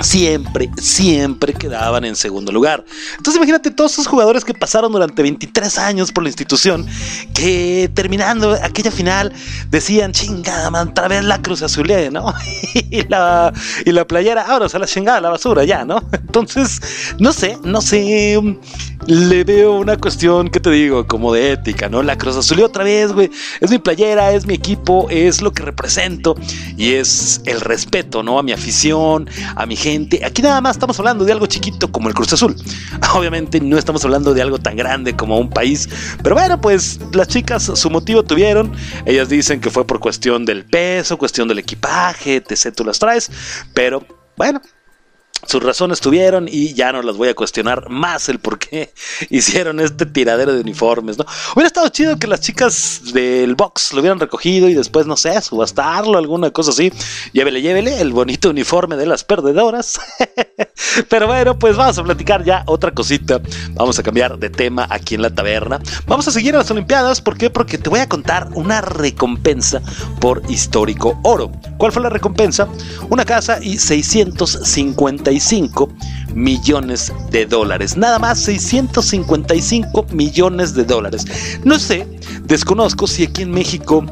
siempre, 0.00 0.70
siempre 0.78 1.52
quedaban 1.52 2.04
en 2.04 2.16
segundo 2.16 2.52
lugar. 2.52 2.84
Entonces 3.16 3.36
imagínate 3.36 3.70
todos 3.70 3.92
esos 3.92 4.06
jugadores 4.06 4.44
que 4.44 4.54
pasaron 4.54 4.92
durante 4.92 5.22
23 5.22 5.78
años 5.78 6.12
por 6.12 6.22
la 6.22 6.28
institución, 6.28 6.86
que 7.34 7.90
terminando 7.94 8.56
aquella 8.62 8.90
final 8.90 9.32
decían, 9.70 10.12
chingada, 10.12 10.70
man, 10.70 10.88
otra 10.88 11.08
vez 11.08 11.24
la 11.24 11.40
Cruz 11.40 11.62
Azulé, 11.62 12.10
¿no? 12.10 12.32
y, 12.74 13.06
la, 13.08 13.52
y 13.84 13.92
la 13.92 14.06
playera, 14.06 14.42
ahora 14.42 14.68
se 14.68 14.78
la 14.78 14.86
chingada 14.86 15.20
la 15.20 15.30
basura 15.30 15.64
ya, 15.64 15.84
¿no? 15.84 16.02
Entonces, 16.12 16.80
no 17.18 17.32
sé, 17.32 17.58
no 17.64 17.80
sé, 17.80 18.40
le 19.06 19.44
veo 19.44 19.78
una 19.78 19.96
cuestión, 19.96 20.48
que 20.48 20.60
te 20.60 20.70
digo? 20.70 21.06
Como 21.06 21.32
de 21.32 21.52
ética, 21.52 21.88
¿no? 21.88 22.02
La 22.02 22.16
Cruz 22.16 22.36
Azul 22.36 22.60
otra 22.60 22.84
vez, 22.84 23.12
güey, 23.12 23.30
es 23.60 23.70
mi 23.70 23.78
playera, 23.78 24.32
es 24.32 24.46
mi 24.46 24.54
equipo, 24.54 25.06
es 25.10 25.40
lo 25.40 25.52
que 25.52 25.62
represento 25.62 26.34
y 26.76 26.92
es 26.94 27.40
el 27.46 27.60
respeto, 27.60 28.22
¿no? 28.22 28.38
A 28.38 28.42
mi 28.42 28.52
afición, 28.52 29.28
a 29.56 29.66
mi 29.66 29.76
gente. 29.76 29.87
Aquí 30.24 30.42
nada 30.42 30.60
más 30.60 30.76
estamos 30.76 30.98
hablando 30.98 31.24
de 31.24 31.32
algo 31.32 31.46
chiquito 31.46 31.90
como 31.90 32.08
el 32.08 32.14
Cruz 32.14 32.32
Azul. 32.32 32.54
Obviamente 33.14 33.60
no 33.60 33.78
estamos 33.78 34.04
hablando 34.04 34.34
de 34.34 34.42
algo 34.42 34.58
tan 34.58 34.76
grande 34.76 35.16
como 35.16 35.38
un 35.38 35.48
país, 35.48 35.88
pero 36.22 36.34
bueno, 36.34 36.60
pues 36.60 37.00
las 37.12 37.28
chicas 37.28 37.62
su 37.74 37.90
motivo 37.90 38.22
tuvieron. 38.22 38.72
Ellas 39.06 39.28
dicen 39.28 39.60
que 39.60 39.70
fue 39.70 39.86
por 39.86 40.00
cuestión 40.00 40.44
del 40.44 40.64
peso, 40.64 41.16
cuestión 41.16 41.48
del 41.48 41.58
equipaje, 41.58 42.36
etc. 42.36 42.74
Tú 42.74 42.84
las 42.84 42.98
traes, 42.98 43.30
pero 43.72 44.04
bueno, 44.36 44.60
sus 45.48 45.62
razones 45.62 46.00
tuvieron 46.00 46.46
y 46.46 46.74
ya 46.74 46.92
no 46.92 47.00
las 47.00 47.16
voy 47.16 47.28
a 47.28 47.34
cuestionar 47.34 47.88
más 47.88 48.28
el 48.28 48.38
por 48.38 48.58
qué 48.58 48.92
hicieron 49.30 49.80
este 49.80 50.04
tiradero 50.04 50.52
de 50.52 50.60
uniformes, 50.60 51.16
¿no? 51.16 51.24
Hubiera 51.54 51.68
estado 51.68 51.88
chido 51.88 52.18
que 52.18 52.26
las 52.26 52.40
chicas 52.40 53.00
del 53.14 53.54
box 53.54 53.94
lo 53.94 54.00
hubieran 54.00 54.20
recogido 54.20 54.68
y 54.68 54.74
después, 54.74 55.06
no 55.06 55.16
sé, 55.16 55.40
subastarlo, 55.40 56.18
alguna 56.18 56.50
cosa 56.50 56.70
así. 56.70 56.92
Llévele, 57.32 57.62
llévele 57.62 57.98
el 58.00 58.12
bonito 58.12 58.50
uniforme 58.50 58.96
de 58.96 59.06
las 59.06 59.24
perdedoras. 59.24 59.98
Pero 61.08 61.26
bueno, 61.26 61.58
pues 61.58 61.76
vamos 61.76 61.96
a 61.96 62.04
platicar 62.04 62.44
ya 62.44 62.64
otra 62.66 62.92
cosita. 62.92 63.40
Vamos 63.72 63.98
a 63.98 64.02
cambiar 64.02 64.38
de 64.38 64.50
tema 64.50 64.86
aquí 64.90 65.14
en 65.14 65.22
la 65.22 65.34
taberna. 65.34 65.80
Vamos 66.06 66.28
a 66.28 66.30
seguir 66.30 66.54
a 66.56 66.58
las 66.58 66.70
Olimpiadas. 66.70 67.22
¿Por 67.22 67.38
qué? 67.38 67.48
Porque 67.48 67.78
te 67.78 67.88
voy 67.88 68.00
a 68.00 68.08
contar 68.08 68.48
una 68.54 68.82
recompensa 68.82 69.80
por 70.20 70.42
histórico 70.50 71.18
oro. 71.22 71.50
¿Cuál 71.78 71.92
fue 71.92 72.02
la 72.02 72.10
recompensa? 72.10 72.68
Una 73.08 73.24
casa 73.24 73.58
y 73.62 73.78
655 75.40 75.88
millones 76.34 77.12
de 77.30 77.46
dólares. 77.46 77.96
Nada 77.96 78.18
más 78.18 78.40
655 78.40 80.06
millones 80.12 80.74
de 80.74 80.84
dólares. 80.84 81.24
No 81.64 81.78
sé, 81.78 82.06
desconozco 82.44 83.06
si 83.06 83.24
aquí 83.24 83.42
en 83.42 83.50
México 83.50 84.04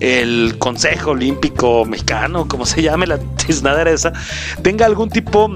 el 0.00 0.56
Consejo 0.58 1.10
Olímpico 1.10 1.84
Mexicano, 1.84 2.46
como 2.46 2.66
se 2.66 2.82
llame 2.82 3.06
la 3.06 3.18
tiznadera 3.46 3.90
esa, 3.90 4.12
tenga 4.62 4.86
algún 4.86 5.10
tipo 5.10 5.50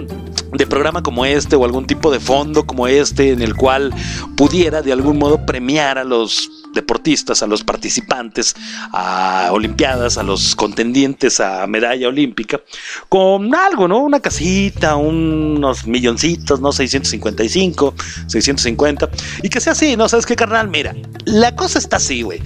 de 0.53 0.67
programa 0.67 1.03
como 1.03 1.25
este 1.25 1.57
o 1.57 1.65
algún 1.65 1.87
tipo 1.87 2.11
de 2.11 2.21
fondo 2.21 2.65
como 2.67 2.87
este 2.87 3.31
en 3.31 3.41
el 3.41 3.55
cual 3.55 3.95
pudiera 4.37 4.83
de 4.83 4.93
algún 4.93 5.19
modo 5.19 5.47
premiar 5.47 5.99
a 5.99 6.05
los 6.05 6.62
deportistas, 6.73 7.43
a 7.43 7.47
los 7.47 7.65
participantes 7.65 8.55
a 8.93 9.49
Olimpiadas, 9.53 10.19
a 10.19 10.23
los 10.23 10.57
contendientes 10.57 11.41
a 11.41 11.67
medalla 11.67 12.09
olímpica, 12.09 12.61
con 13.09 13.55
algo, 13.55 13.89
¿no? 13.89 13.99
Una 13.99 14.21
casita, 14.21 14.97
unos 14.97 15.87
milloncitos, 15.87 16.61
¿no? 16.61 16.73
655, 16.73 17.95
650, 18.27 19.09
y 19.43 19.49
que 19.49 19.61
sea 19.61 19.73
así, 19.73 19.97
¿no? 19.97 20.09
¿Sabes 20.09 20.27
qué, 20.27 20.37
carnal? 20.37 20.69
Mira, 20.69 20.95
la 21.25 21.55
cosa 21.55 21.79
está 21.79 21.97
así, 21.97 22.23
güey. 22.23 22.41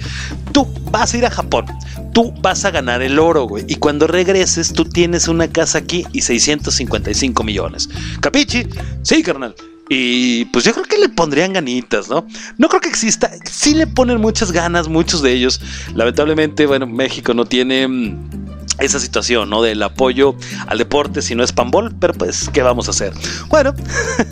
Tú 0.52 0.66
vas 0.90 1.14
a 1.14 1.18
ir 1.18 1.26
a 1.26 1.30
Japón, 1.30 1.66
tú 2.12 2.32
vas 2.40 2.64
a 2.64 2.70
ganar 2.70 3.02
el 3.02 3.18
oro, 3.18 3.44
güey, 3.44 3.64
y 3.68 3.76
cuando 3.76 4.06
regreses, 4.06 4.72
tú 4.72 4.84
tienes 4.84 5.28
una 5.28 5.48
casa 5.48 5.78
aquí 5.78 6.04
y 6.12 6.22
655 6.22 7.44
millones. 7.44 7.88
¿Capichi? 8.20 8.66
Sí, 9.02 9.22
carnal. 9.22 9.54
Y 9.88 10.46
pues 10.46 10.64
yo 10.64 10.72
creo 10.72 10.84
que 10.84 10.98
le 10.98 11.08
pondrían 11.08 11.52
ganitas, 11.52 12.08
¿no? 12.08 12.26
No 12.58 12.68
creo 12.68 12.80
que 12.80 12.88
exista. 12.88 13.30
Sí 13.44 13.74
le 13.74 13.86
ponen 13.86 14.20
muchas 14.20 14.50
ganas, 14.50 14.88
muchos 14.88 15.22
de 15.22 15.32
ellos. 15.32 15.60
Lamentablemente, 15.94 16.66
bueno, 16.66 16.86
México 16.86 17.34
no 17.34 17.44
tiene 17.44 17.86
mm, 17.86 18.46
esa 18.80 18.98
situación, 18.98 19.48
¿no? 19.48 19.62
Del 19.62 19.82
apoyo 19.82 20.34
al 20.66 20.78
deporte 20.78 21.22
si 21.22 21.34
no 21.34 21.44
es 21.44 21.52
pambol, 21.52 21.94
pero 22.00 22.14
pues, 22.14 22.50
¿qué 22.52 22.62
vamos 22.62 22.88
a 22.88 22.90
hacer? 22.90 23.12
Bueno, 23.48 23.74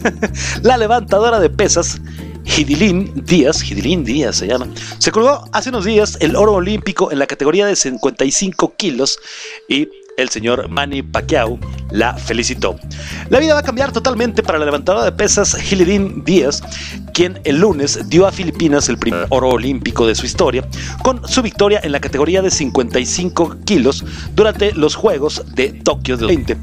la 0.63 0.77
levantadora 0.77 1.39
de 1.39 1.51
pesas. 1.51 2.01
Hidilín 2.45 3.13
Díaz, 3.25 3.63
Hidilín 3.69 4.05
Díaz 4.05 4.37
se 4.37 4.47
llama, 4.47 4.69
se 4.99 5.11
colgó 5.11 5.45
hace 5.53 5.71
unos 5.71 5.85
días 5.85 6.19
el 6.21 6.37
oro 6.37 6.55
olímpico 6.55 7.11
en 7.11 7.19
la 7.19 7.27
categoría 7.27 7.67
de 7.67 7.77
55 7.77 8.75
kilos 8.77 9.19
y 9.69 9.89
el 10.17 10.29
señor 10.29 10.69
Manny 10.69 11.03
Pacquiao 11.03 11.59
la 11.91 12.15
felicitó. 12.15 12.77
La 13.31 13.41
vida 13.41 13.55
va 13.55 13.61
a 13.61 13.65
cambiar 13.65 13.93
totalmente 13.93 14.43
para 14.43 14.59
la 14.59 14.65
levantadora 14.65 15.05
de 15.05 15.13
pesas 15.13 15.57
Hilidin 15.73 16.25
Díaz, 16.25 16.63
quien 17.13 17.41
el 17.45 17.59
lunes 17.59 18.09
dio 18.09 18.27
a 18.27 18.33
Filipinas 18.33 18.89
el 18.89 18.99
primer 18.99 19.27
oro 19.31 19.51
olímpico 19.51 20.07
de 20.07 20.15
su 20.15 20.27
historia 20.27 20.69
con 21.03 21.27
su 21.27 21.43
victoria 21.43 21.81
en 21.83 21.93
la 21.93 22.01
categoría 22.01 22.43
de 22.43 22.51
55 22.51 23.57
kilos 23.65 24.05
durante 24.35 24.73
los 24.73 24.95
Juegos 24.95 25.43
de 25.55 25.73
Tokio 25.73 26.17
del 26.17 26.29
20. 26.29 26.57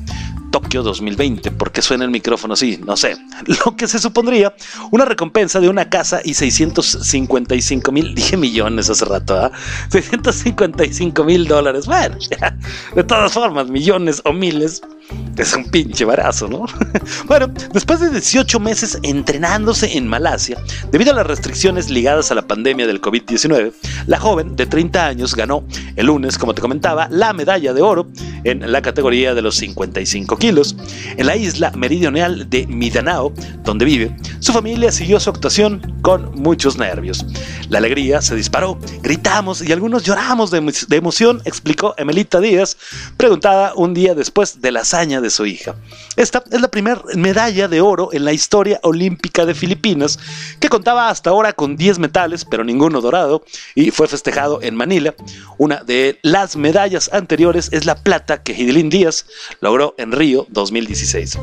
Tokio 0.52 0.84
2020. 0.84 1.52
¿Por 1.52 1.72
qué 1.72 1.82
suena 1.82 2.04
el 2.04 2.12
micrófono 2.12 2.54
así? 2.54 2.80
No 2.86 2.96
sé. 2.98 3.18
Lo 3.66 3.76
que 3.76 3.88
se 3.88 4.00
supondría 4.00 4.54
una 4.92 5.06
recompensa 5.06 5.60
de 5.60 5.70
una 5.70 5.90
casa 5.90 6.22
y 6.24 6.34
655 6.34 7.92
mil, 7.92 8.14
dije 8.16 8.38
millones 8.38 8.90
hace 8.90 9.06
rato, 9.06 9.36
¿ah? 9.36 9.52
655 9.90 11.24
mil 11.24 11.48
dólares. 11.48 11.86
Bueno, 11.86 12.18
de 12.96 13.04
todas 13.04 13.32
formas, 13.34 13.70
millones 13.70 14.22
o 14.26 14.34
miles 14.34 14.82
es 15.38 15.54
un 15.54 15.66
pinche 15.66 16.06
barazo, 16.06 16.48
¿no? 16.48 16.66
bueno, 17.28 17.48
después 17.74 18.00
de 18.00 18.10
18 18.10 18.60
meses 18.60 19.00
entrenándose 19.04 19.98
en 19.98 20.08
Malasia, 20.08 20.58
debido 20.92 21.12
a 21.12 21.16
las 21.16 21.28
restricciones 21.28 21.90
ligadas 21.90 22.32
a 22.32 22.36
la 22.36 22.42
pandemia 22.44 22.86
del 22.88 23.02
COVID-19, 23.02 23.74
la 24.08 24.20
joven 24.20 24.56
de 24.56 24.66
30 24.66 25.06
años 25.08 25.36
ganó 25.36 25.64
el 25.96 26.08
lunes, 26.08 26.38
como 26.38 26.54
te 26.54 26.62
comentaba, 26.62 27.08
la 27.10 27.34
medalla 27.34 27.74
de 27.74 27.82
oro 27.82 28.08
en 28.44 28.72
la 28.72 28.82
categoría 28.82 29.34
de 29.34 29.42
los 29.42 29.56
55 29.58 30.38
kilos. 30.38 30.76
En 31.18 31.26
la 31.26 31.36
isla 31.36 31.72
meridional 31.72 32.50
de 32.50 32.68
Mindanao, 32.68 33.34
donde 33.64 33.86
vive, 33.86 34.16
su 34.40 34.52
familia 34.54 34.92
siguió 34.92 35.20
su 35.20 35.30
actuación 35.30 35.82
con 36.02 36.36
muchos 36.36 36.78
nervios. 36.78 37.26
La 37.70 37.78
alegría 37.78 38.22
se 38.22 38.36
disparó, 38.36 38.78
gritamos 39.02 39.62
y 39.62 39.72
algunos 39.72 40.04
lloramos 40.04 40.52
de, 40.52 40.62
emo- 40.62 40.88
de 40.88 40.96
emoción, 40.98 41.42
explicó 41.46 41.94
Emelita 41.98 42.40
Díaz, 42.40 42.78
preguntada 43.18 43.74
un 43.76 43.94
día 43.94 44.14
después 44.16 44.62
de 44.62 44.72
la 44.72 44.84
hazaña 45.02 45.22
de 45.22 45.30
su 45.30 45.46
hija. 45.46 45.76
Esta 46.16 46.44
es 46.52 46.62
la 46.62 46.68
primera 46.68 47.02
medalla 47.16 47.68
de 47.68 47.82
oro 47.82 48.10
en 48.14 48.26
la 48.26 48.34
historia 48.34 48.80
olímpica 48.84 49.46
de 49.46 49.56
Filipinas, 49.56 50.20
que 50.60 50.70
contaba 50.70 51.10
hasta 51.10 51.32
ahora 51.32 51.54
con 51.54 51.76
10 51.76 52.00
metales, 52.00 52.46
pero 52.46 52.64
ninguno 52.64 53.02
dorado, 53.02 53.44
y 53.74 53.92
fue 53.92 54.08
festejado 54.08 54.62
en 54.62 54.76
Manila. 54.76 55.16
Una 55.58 55.84
de 55.84 56.20
las 56.22 56.56
medallas 56.56 57.10
anteriores 57.14 57.70
es 57.72 57.86
la 57.86 57.96
plata 57.96 58.44
que 58.44 58.54
Hidilín 58.54 58.90
Díaz 58.90 59.26
logró 59.60 59.96
en 59.98 60.12
Río 60.12 60.46
2016. 60.50 61.38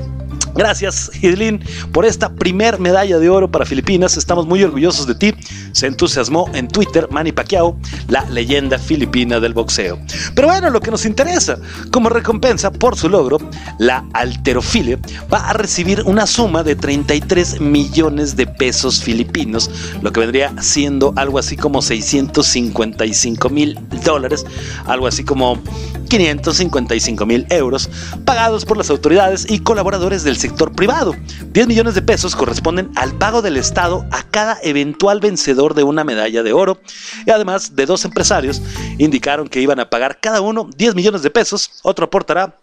Gracias, 0.55 1.11
Hidlin, 1.23 1.63
por 1.93 2.05
esta 2.05 2.35
primer 2.35 2.79
medalla 2.81 3.19
de 3.19 3.29
oro 3.31 3.51
para 3.51 3.65
Filipinas. 3.65 4.17
Estamos 4.17 4.47
muy 4.47 4.63
orgullosos 4.63 5.07
de 5.07 5.15
ti. 5.15 5.35
Se 5.73 5.87
entusiasmó 5.87 6.51
en 6.53 6.69
Twitter 6.69 7.07
Manny 7.11 7.33
Pacquiao, 7.33 7.79
la 8.09 8.25
leyenda 8.31 8.79
filipina 8.79 9.39
del 9.41 9.55
boxeo. 9.55 9.99
Pero 10.35 10.49
bueno, 10.49 10.71
lo 10.71 10.81
que 10.81 10.91
nos 10.91 11.05
interesa, 11.05 11.59
como 11.93 12.09
recompensa 12.09 12.73
por 12.73 12.97
su 12.97 13.09
logro, 13.09 13.38
la 13.79 14.05
alterofilia 14.13 14.99
va 15.33 15.49
a 15.49 15.53
recibir 15.53 16.03
una 16.07 16.27
suma 16.27 16.63
de 16.63 16.77
33 16.77 17.61
millones 17.61 18.37
de 18.37 18.47
pesos 18.47 19.03
filipinos, 19.03 19.71
lo 20.03 20.13
que 20.13 20.21
vendría 20.21 20.55
siendo 20.61 21.13
algo 21.17 21.39
así 21.39 21.57
como 21.57 21.83
655 21.83 23.49
mil 23.51 23.79
dólares, 24.05 24.45
algo 24.87 25.07
así 25.07 25.25
como 25.25 25.61
555 26.09 27.27
mil 27.27 27.47
euros, 27.51 27.91
pagados 28.25 28.65
por 28.65 28.77
las 28.77 28.91
autoridades 28.91 29.47
y 29.49 29.61
colaboradores 29.61 30.25
del 30.25 30.37
sector 30.37 30.73
privado. 30.73 31.15
10 31.53 31.69
millones 31.69 31.95
de 31.95 32.03
pesos 32.03 32.35
corresponden 32.35 32.91
al 32.97 33.13
pago 33.19 33.43
del 33.43 33.57
Estado 33.57 34.07
a 34.11 34.23
cada 34.23 34.59
eventual 34.63 35.21
vencedor 35.21 35.75
de 35.75 35.83
una 35.83 36.05
medalla 36.05 36.43
de 36.43 36.53
oro, 36.53 36.81
y 37.27 37.31
además 37.31 37.77
de 37.77 37.87
dos 37.87 38.05
empresarios 38.05 38.63
indicaron 38.99 39.49
que 39.49 39.61
iban 39.61 39.81
a 39.81 39.91
pagar 39.91 40.19
cada 40.21 40.41
uno 40.41 40.69
10 40.77 40.95
millones 40.95 41.23
de 41.23 41.31
pesos, 41.31 41.71
otro 41.83 42.07
aportará 42.07 42.57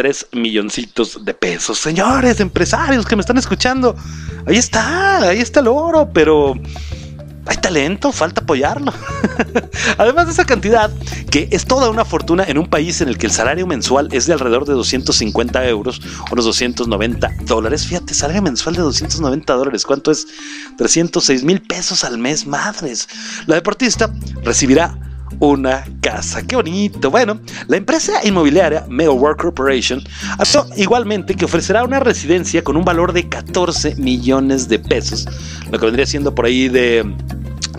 3 0.00 0.28
milloncitos 0.32 1.26
de 1.26 1.34
pesos. 1.34 1.78
Señores, 1.78 2.40
empresarios 2.40 3.04
que 3.04 3.16
me 3.16 3.20
están 3.20 3.36
escuchando, 3.36 3.94
ahí 4.46 4.56
está, 4.56 5.28
ahí 5.28 5.40
está 5.40 5.60
el 5.60 5.68
oro, 5.68 6.08
pero 6.10 6.54
hay 7.44 7.56
talento, 7.58 8.10
falta 8.10 8.40
apoyarlo. 8.40 8.94
Además 9.98 10.24
de 10.24 10.32
esa 10.32 10.46
cantidad, 10.46 10.90
que 11.30 11.48
es 11.50 11.66
toda 11.66 11.90
una 11.90 12.06
fortuna 12.06 12.44
en 12.44 12.56
un 12.56 12.66
país 12.66 13.02
en 13.02 13.08
el 13.08 13.18
que 13.18 13.26
el 13.26 13.32
salario 13.32 13.66
mensual 13.66 14.08
es 14.10 14.24
de 14.24 14.32
alrededor 14.32 14.64
de 14.64 14.72
250 14.72 15.68
euros, 15.68 16.00
unos 16.32 16.46
290 16.46 17.28
dólares. 17.42 17.86
Fíjate, 17.86 18.14
salario 18.14 18.40
mensual 18.40 18.76
de 18.76 18.80
290 18.80 19.52
dólares, 19.52 19.84
¿cuánto 19.84 20.10
es? 20.10 20.26
306 20.78 21.44
mil 21.44 21.60
pesos 21.60 22.04
al 22.04 22.16
mes, 22.16 22.46
madres. 22.46 23.06
La 23.44 23.56
deportista 23.56 24.10
recibirá 24.44 24.96
una 25.38 25.84
casa. 26.00 26.46
Qué 26.46 26.56
bonito. 26.56 27.10
Bueno, 27.10 27.40
la 27.68 27.76
empresa 27.76 28.24
inmobiliaria 28.24 28.84
World 28.88 29.38
Corporation 29.38 30.02
avisó 30.38 30.66
igualmente 30.76 31.34
que 31.34 31.44
ofrecerá 31.44 31.84
una 31.84 32.00
residencia 32.00 32.62
con 32.62 32.76
un 32.76 32.84
valor 32.84 33.12
de 33.12 33.28
14 33.28 33.96
millones 33.96 34.68
de 34.68 34.78
pesos, 34.78 35.26
lo 35.70 35.78
que 35.78 35.86
vendría 35.86 36.06
siendo 36.06 36.34
por 36.34 36.46
ahí 36.46 36.68
de 36.68 37.04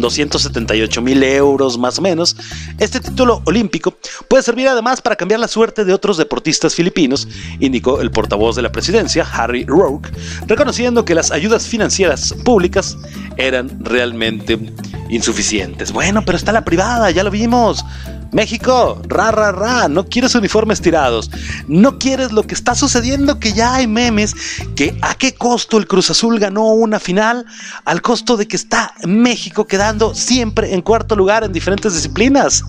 278 0.02 1.02
mil 1.02 1.24
euros 1.24 1.78
más 1.78 2.00
o 2.00 2.02
menos. 2.02 2.36
Este 2.80 3.00
título 3.00 3.42
olímpico 3.46 3.96
puede 4.28 4.44
servir 4.44 4.68
además 4.68 5.02
para 5.02 5.16
cambiar 5.16 5.40
la 5.40 5.48
suerte 5.48 5.86
de 5.86 5.94
otros 5.94 6.18
deportistas 6.18 6.76
filipinos, 6.76 7.28
indicó 7.60 8.02
el 8.02 8.12
portavoz 8.12 8.56
de 8.56 8.62
la 8.62 8.72
presidencia, 8.72 9.24
Harry 9.24 9.66
Roque, 9.66 10.10
reconociendo 10.48 11.06
que 11.06 11.16
las 11.16 11.32
ayudas 11.32 11.68
financieras 11.68 12.34
públicas 12.44 12.98
eran 13.38 13.84
realmente 13.84 14.60
insuficientes. 15.10 15.92
Bueno, 15.92 16.24
pero 16.26 16.38
está 16.38 16.52
la 16.52 16.66
privada, 16.66 17.12
ya 17.12 17.24
lo 17.24 17.32
vimos. 17.32 17.86
México, 18.32 19.02
ra, 19.08 19.32
ra, 19.32 19.52
ra, 19.52 19.88
no 19.88 20.06
quieres 20.06 20.36
uniformes 20.36 20.82
tirados, 20.82 21.30
no 21.68 22.00
quieres 22.00 22.32
lo 22.32 22.44
que 22.44 22.54
está 22.54 22.76
sucediendo, 22.76 23.40
que 23.40 23.54
ya 23.54 23.76
hay 23.76 23.88
memes, 23.88 24.36
que 24.76 24.98
a 25.02 25.16
qué 25.16 25.34
costo 25.34 25.78
el 25.78 25.88
Cruz 25.88 26.10
Azul 26.10 26.40
ganó 26.40 26.68
una 26.68 27.00
final, 27.00 27.46
al 27.84 28.02
costo 28.02 28.38
de 28.38 28.48
que 28.48 28.56
está 28.56 28.94
México 29.06 29.66
quedando 29.66 30.16
siempre 30.16 30.74
en 30.74 30.82
cuarto 30.82 31.16
lugar 31.16 31.44
en 31.44 31.52
diferentes 31.52 31.94
disciplinas. 31.94 32.64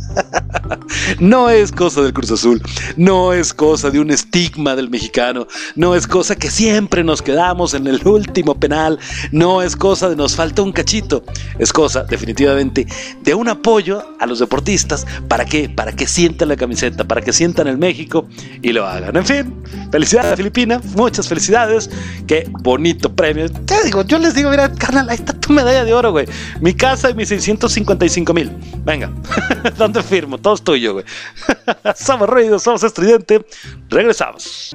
no 1.20 1.48
es 1.48 1.70
cosa 1.70 2.02
del 2.02 2.12
Cruz 2.12 2.32
Azul, 2.32 2.60
no 2.96 3.32
es 3.32 3.54
cosa 3.54 3.90
de 3.90 4.00
un 4.00 4.10
estigma 4.10 4.74
del 4.74 4.90
mexicano, 4.90 5.46
no 5.76 5.94
es 5.94 6.06
cosa 6.06 6.34
que 6.36 6.50
siempre 6.50 7.04
nos 7.04 7.22
quedamos 7.22 7.74
en 7.74 7.86
el 7.86 8.06
último 8.06 8.58
penal, 8.58 8.98
no 9.30 9.62
es 9.62 9.76
cosa 9.76 10.08
de 10.08 10.16
nos 10.16 10.34
falta 10.34 10.62
un 10.62 10.72
cachito, 10.72 11.24
es 11.58 11.72
cosa 11.72 12.02
definitivamente 12.04 12.86
de 13.22 13.34
un 13.34 13.48
apoyo 13.48 14.04
a 14.18 14.26
los 14.26 14.40
deportistas 14.40 15.06
para 15.28 15.44
qué? 15.52 15.68
Para 15.68 15.92
que 15.92 16.06
sientan 16.06 16.48
la 16.48 16.56
camiseta, 16.56 17.04
para 17.04 17.20
que 17.20 17.30
sientan 17.30 17.66
el 17.66 17.76
México 17.76 18.26
y 18.62 18.72
lo 18.72 18.86
hagan. 18.86 19.14
En 19.14 19.26
fin, 19.26 19.62
felicidades 19.90 20.36
Filipina, 20.36 20.80
muchas 20.96 21.28
felicidades. 21.28 21.90
Qué 22.26 22.50
bonito 22.62 23.14
premio. 23.14 23.50
Te 23.50 23.84
digo, 23.84 24.02
yo 24.02 24.18
les 24.18 24.34
digo, 24.34 24.48
mira, 24.48 24.72
carnal, 24.72 25.10
ahí 25.10 25.16
está 25.16 25.34
tu 25.34 25.52
medalla 25.52 25.84
de 25.84 25.92
oro, 25.92 26.10
güey. 26.10 26.26
Mi 26.62 26.72
casa 26.72 27.10
y 27.10 27.14
mis 27.14 27.28
655 27.28 28.32
mil. 28.32 28.50
Venga, 28.82 29.12
¿dónde 29.76 30.02
firmo? 30.02 30.38
Todo 30.38 30.54
es 30.54 30.62
tuyo, 30.62 30.94
güey. 30.94 31.04
somos 31.96 32.30
ruidos, 32.30 32.62
somos 32.62 32.82
estridente. 32.82 33.44
Regresamos. 33.90 34.70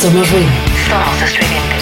Somos 0.00 0.30
ruido. 0.30 0.48
Somos 0.88 1.22
estridente. 1.22 1.79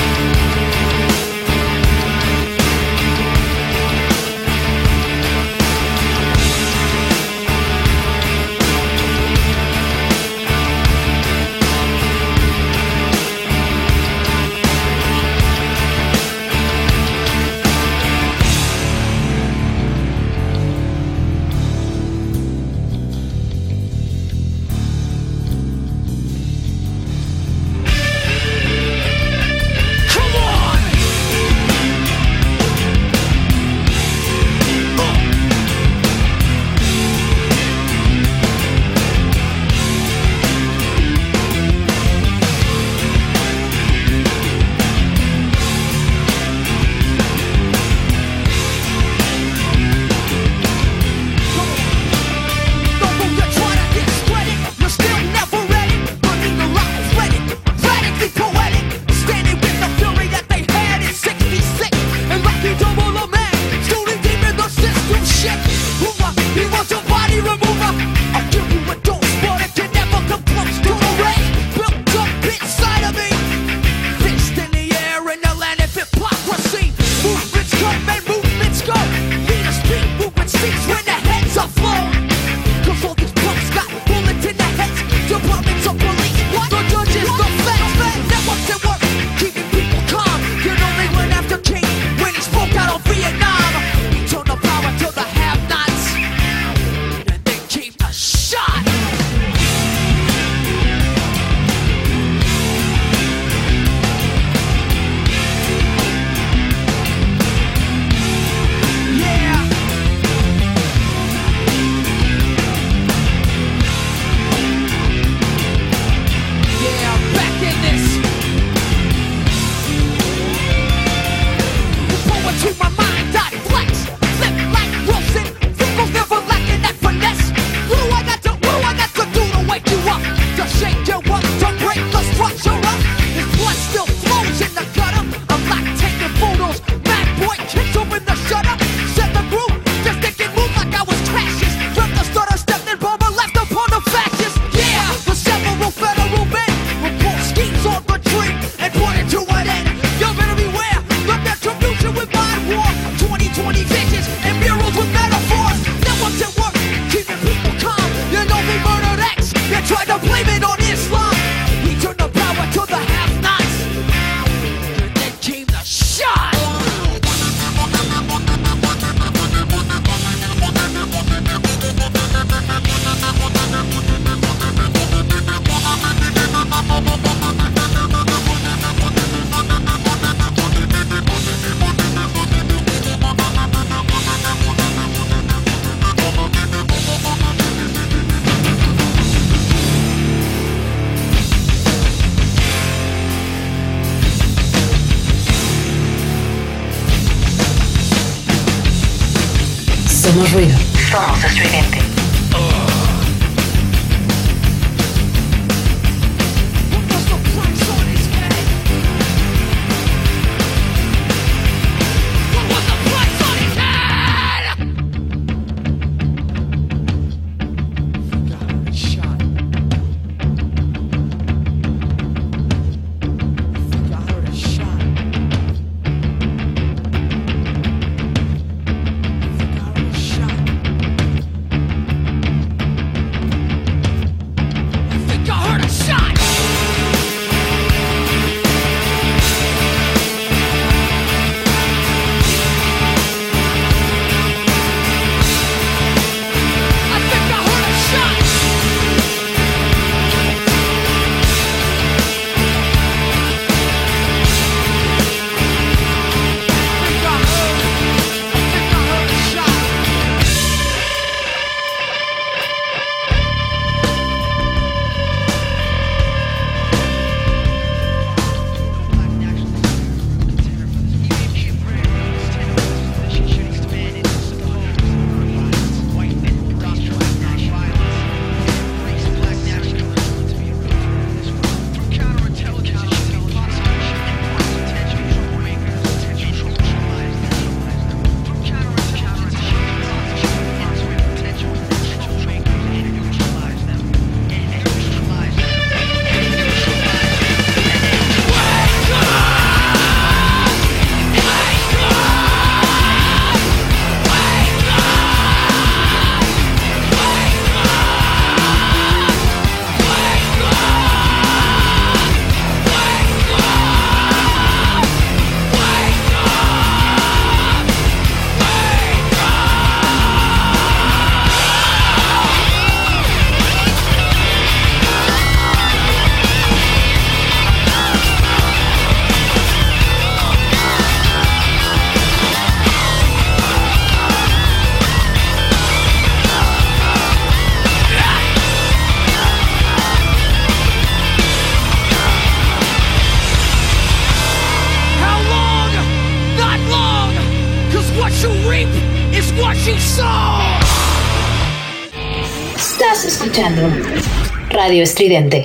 Radio 354.89 355.03
Estridente. 355.03 355.65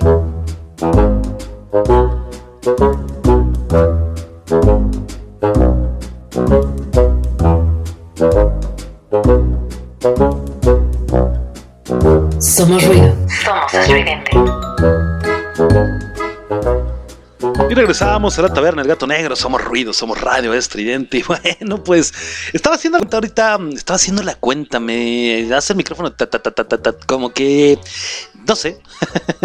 Somos 12.38 12.84
ruido. 12.84 13.16
Somos 13.46 13.74
estridente. 13.74 14.32
Y 17.70 17.76
regresamos 17.76 18.38
a 18.38 18.42
la 18.44 18.54
taberna 18.54 18.82
El 18.82 18.88
Gato 18.88 19.08
Negro. 19.08 19.36
Somos 19.36 19.64
ruido, 19.64 19.94
somos 19.94 20.20
radio 20.20 20.54
estridente. 20.54 21.18
Y 21.20 21.24
bueno, 21.24 21.84
pues 21.84 22.14
estaba 22.54 22.76
haciendo 22.76 23.00
la 23.00 23.04
cuenta 23.04 23.18
ahorita, 23.18 23.60
estaba 23.74 23.96
haciendo 23.96 24.22
la 24.22 24.36
cuenta. 24.36 24.80
Me 24.80 25.50
hace 25.56 25.74
el 25.74 25.78
micrófono 25.78 26.12
ta, 26.12 26.30
ta, 26.30 26.40
ta, 26.40 26.52
ta, 26.52 26.64
ta, 26.66 26.78
ta, 26.78 26.94
como 27.08 27.32
que 27.34 27.80
no 28.48 28.56
sé, 28.56 28.80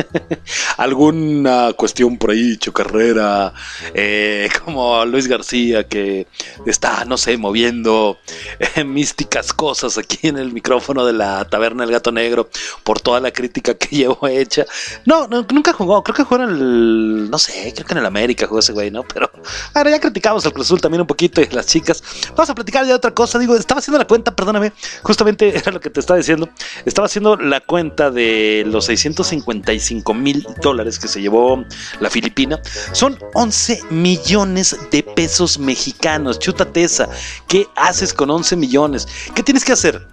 alguna 0.77 1.73
cuestión 1.75 2.17
por 2.19 2.31
ahí, 2.31 2.57
chocarrera, 2.57 3.53
eh, 3.95 4.49
como 4.65 5.05
Luis 5.05 5.27
García 5.27 5.85
que 5.85 6.27
está, 6.67 7.05
no 7.05 7.17
sé, 7.17 7.37
moviendo 7.37 8.19
eh, 8.59 8.85
místicas 8.85 9.53
cosas 9.53 9.99
aquí 9.99 10.29
en 10.29 10.39
el 10.39 10.53
micrófono 10.53 11.05
de 11.05 11.13
la 11.13 11.45
taberna 11.45 11.85
del 11.85 11.93
gato 11.93 12.13
negro 12.13 12.49
por 12.85 13.01
toda 13.01 13.21
la 13.21 13.31
crítica 13.31 13.75
que 13.75 13.89
llevo 13.97 14.27
hecha. 14.29 14.67
No, 15.05 15.27
no, 15.29 15.47
nunca 15.53 15.73
jugó, 15.73 16.03
creo 16.03 16.17
que 16.17 16.25
jugó 16.25 16.43
en 16.43 16.51
el, 16.51 17.31
no 17.31 17.39
sé, 17.39 17.73
creo 17.75 17.87
que 17.87 17.93
en 17.93 17.99
el 17.99 18.07
América 18.07 18.47
jugó 18.47 18.61
ese 18.61 18.73
güey, 18.73 18.91
¿no? 18.91 19.03
Pero 19.05 19.31
ahora 19.75 19.91
ya 19.91 20.01
criticamos 20.01 20.45
al 20.47 20.53
Cruz 20.53 20.67
Azul 20.67 20.81
también 20.81 21.03
un 21.03 21.07
poquito 21.07 21.41
y 21.41 21.47
las 21.47 21.67
chicas. 21.67 22.03
Vamos 22.31 22.51
a 22.51 22.55
platicar 22.55 22.87
de 22.87 22.95
otra 22.95 23.13
cosa, 23.13 23.39
digo, 23.39 23.57
estaba 23.57 23.79
haciendo 23.79 23.99
la 23.99 24.07
cuenta, 24.07 24.35
perdóname, 24.35 24.73
justamente 25.03 25.49
era 25.57 25.73
lo 25.73 25.81
que 25.81 25.91
te 25.91 26.01
estaba 26.01 26.19
diciendo, 26.19 26.49
estaba 26.85 27.07
haciendo 27.07 27.37
la 27.37 27.61
cuenta 27.61 28.11
de 28.11 28.65
los 28.67 28.88
655 28.97 30.15
mil 30.15 30.47
dólares 30.63 30.99
que 30.99 31.09
se 31.09 31.21
llevó 31.21 31.65
la 32.01 32.09
Filipina. 32.09 32.61
Son 32.93 33.19
11 33.35 33.83
millones 33.91 34.77
de 34.91 35.03
pesos 35.03 35.59
mexicanos. 35.59 36.39
Chútate 36.39 36.85
esa. 36.85 37.09
¿Qué 37.47 37.67
haces 37.77 38.15
con 38.15 38.31
11 38.31 38.57
millones? 38.57 39.07
¿Qué 39.35 39.43
tienes 39.43 39.65
que 39.65 39.73
hacer? 39.73 40.07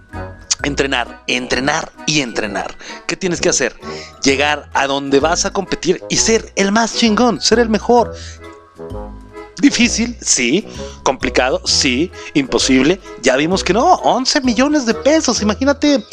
Entrenar, 0.62 1.22
entrenar 1.26 1.90
y 2.06 2.20
entrenar. 2.20 2.76
¿Qué 3.06 3.16
tienes 3.16 3.40
que 3.40 3.48
hacer? 3.48 3.74
Llegar 4.22 4.68
a 4.74 4.86
donde 4.86 5.20
vas 5.20 5.46
a 5.46 5.52
competir 5.52 6.02
y 6.10 6.16
ser 6.16 6.52
el 6.56 6.70
más 6.70 6.96
chingón, 6.96 7.40
ser 7.40 7.58
el 7.58 7.70
mejor. 7.70 8.14
Difícil, 9.58 10.16
sí. 10.20 10.66
Complicado, 11.02 11.62
sí. 11.64 12.10
Imposible. 12.34 13.00
Ya 13.22 13.36
vimos 13.36 13.64
que 13.64 13.72
no. 13.72 13.94
11 13.94 14.42
millones 14.42 14.84
de 14.84 14.92
pesos. 14.92 15.40
Imagínate 15.40 16.04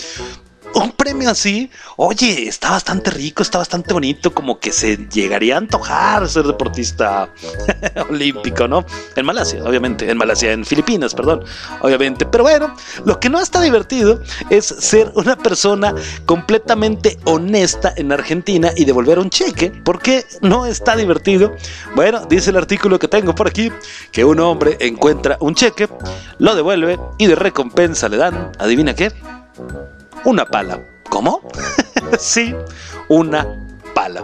un 0.74 0.92
premio 0.92 1.30
así, 1.30 1.70
oye, 1.98 2.48
está 2.48 2.72
bastante 2.72 3.12
rico, 3.12 3.44
está 3.44 3.60
bastante 3.60 3.94
bonito, 3.94 4.34
como 4.34 4.60
que 4.60 4.72
se 4.72 4.98
llegaría 5.10 5.56
a 5.56 5.58
antojar 5.60 6.28
ser 6.28 6.46
deportista 6.46 7.30
olímpico, 8.10 8.68
¿no? 8.68 8.86
En 9.16 9.26
Malasia, 9.26 9.64
obviamente, 9.64 10.10
en 10.10 10.18
Malasia, 10.18 10.52
en 10.52 10.66
Filipinas, 10.66 11.14
perdón, 11.14 11.44
obviamente. 11.82 12.26
Pero 12.26 12.44
bueno, 12.44 12.76
lo 13.06 13.20
que 13.20 13.30
no 13.30 13.40
está 13.40 13.62
divertido 13.62 14.22
es 14.50 14.66
ser 14.66 15.12
una 15.16 15.36
persona 15.36 15.94
completamente 16.26 17.18
honesta 17.26 17.94
en 17.96 18.12
Argentina 18.12 18.72
y 18.76 18.86
devolver 18.86 19.20
un 19.20 19.30
cheque. 19.30 19.72
¿Por 19.72 20.02
qué 20.02 20.26
no 20.42 20.66
está 20.66 20.96
divertido? 20.96 21.54
Bueno, 21.96 22.26
dice 22.28 22.50
el 22.50 22.58
artículo 22.58 23.00
que 23.00 23.08
tengo 23.08 23.36
por 23.36 23.48
aquí, 23.48 23.72
que 24.12 24.26
un 24.26 24.40
hombre 24.40 24.78
encuentra 24.80 25.38
un 25.40 25.56
cheque, 25.56 25.88
lo 26.40 26.56
devuelve 26.56 27.00
y 27.18 27.28
de 27.28 27.36
recompensa 27.36 28.10
le 28.10 28.18
dan, 28.18 28.52
adivina 28.60 28.96
qué, 28.96 29.12
una 30.26 30.46
pala. 30.46 30.82
¿Cómo? 31.10 31.42
sí, 32.20 32.54
una 33.10 33.64
pala. 33.94 34.24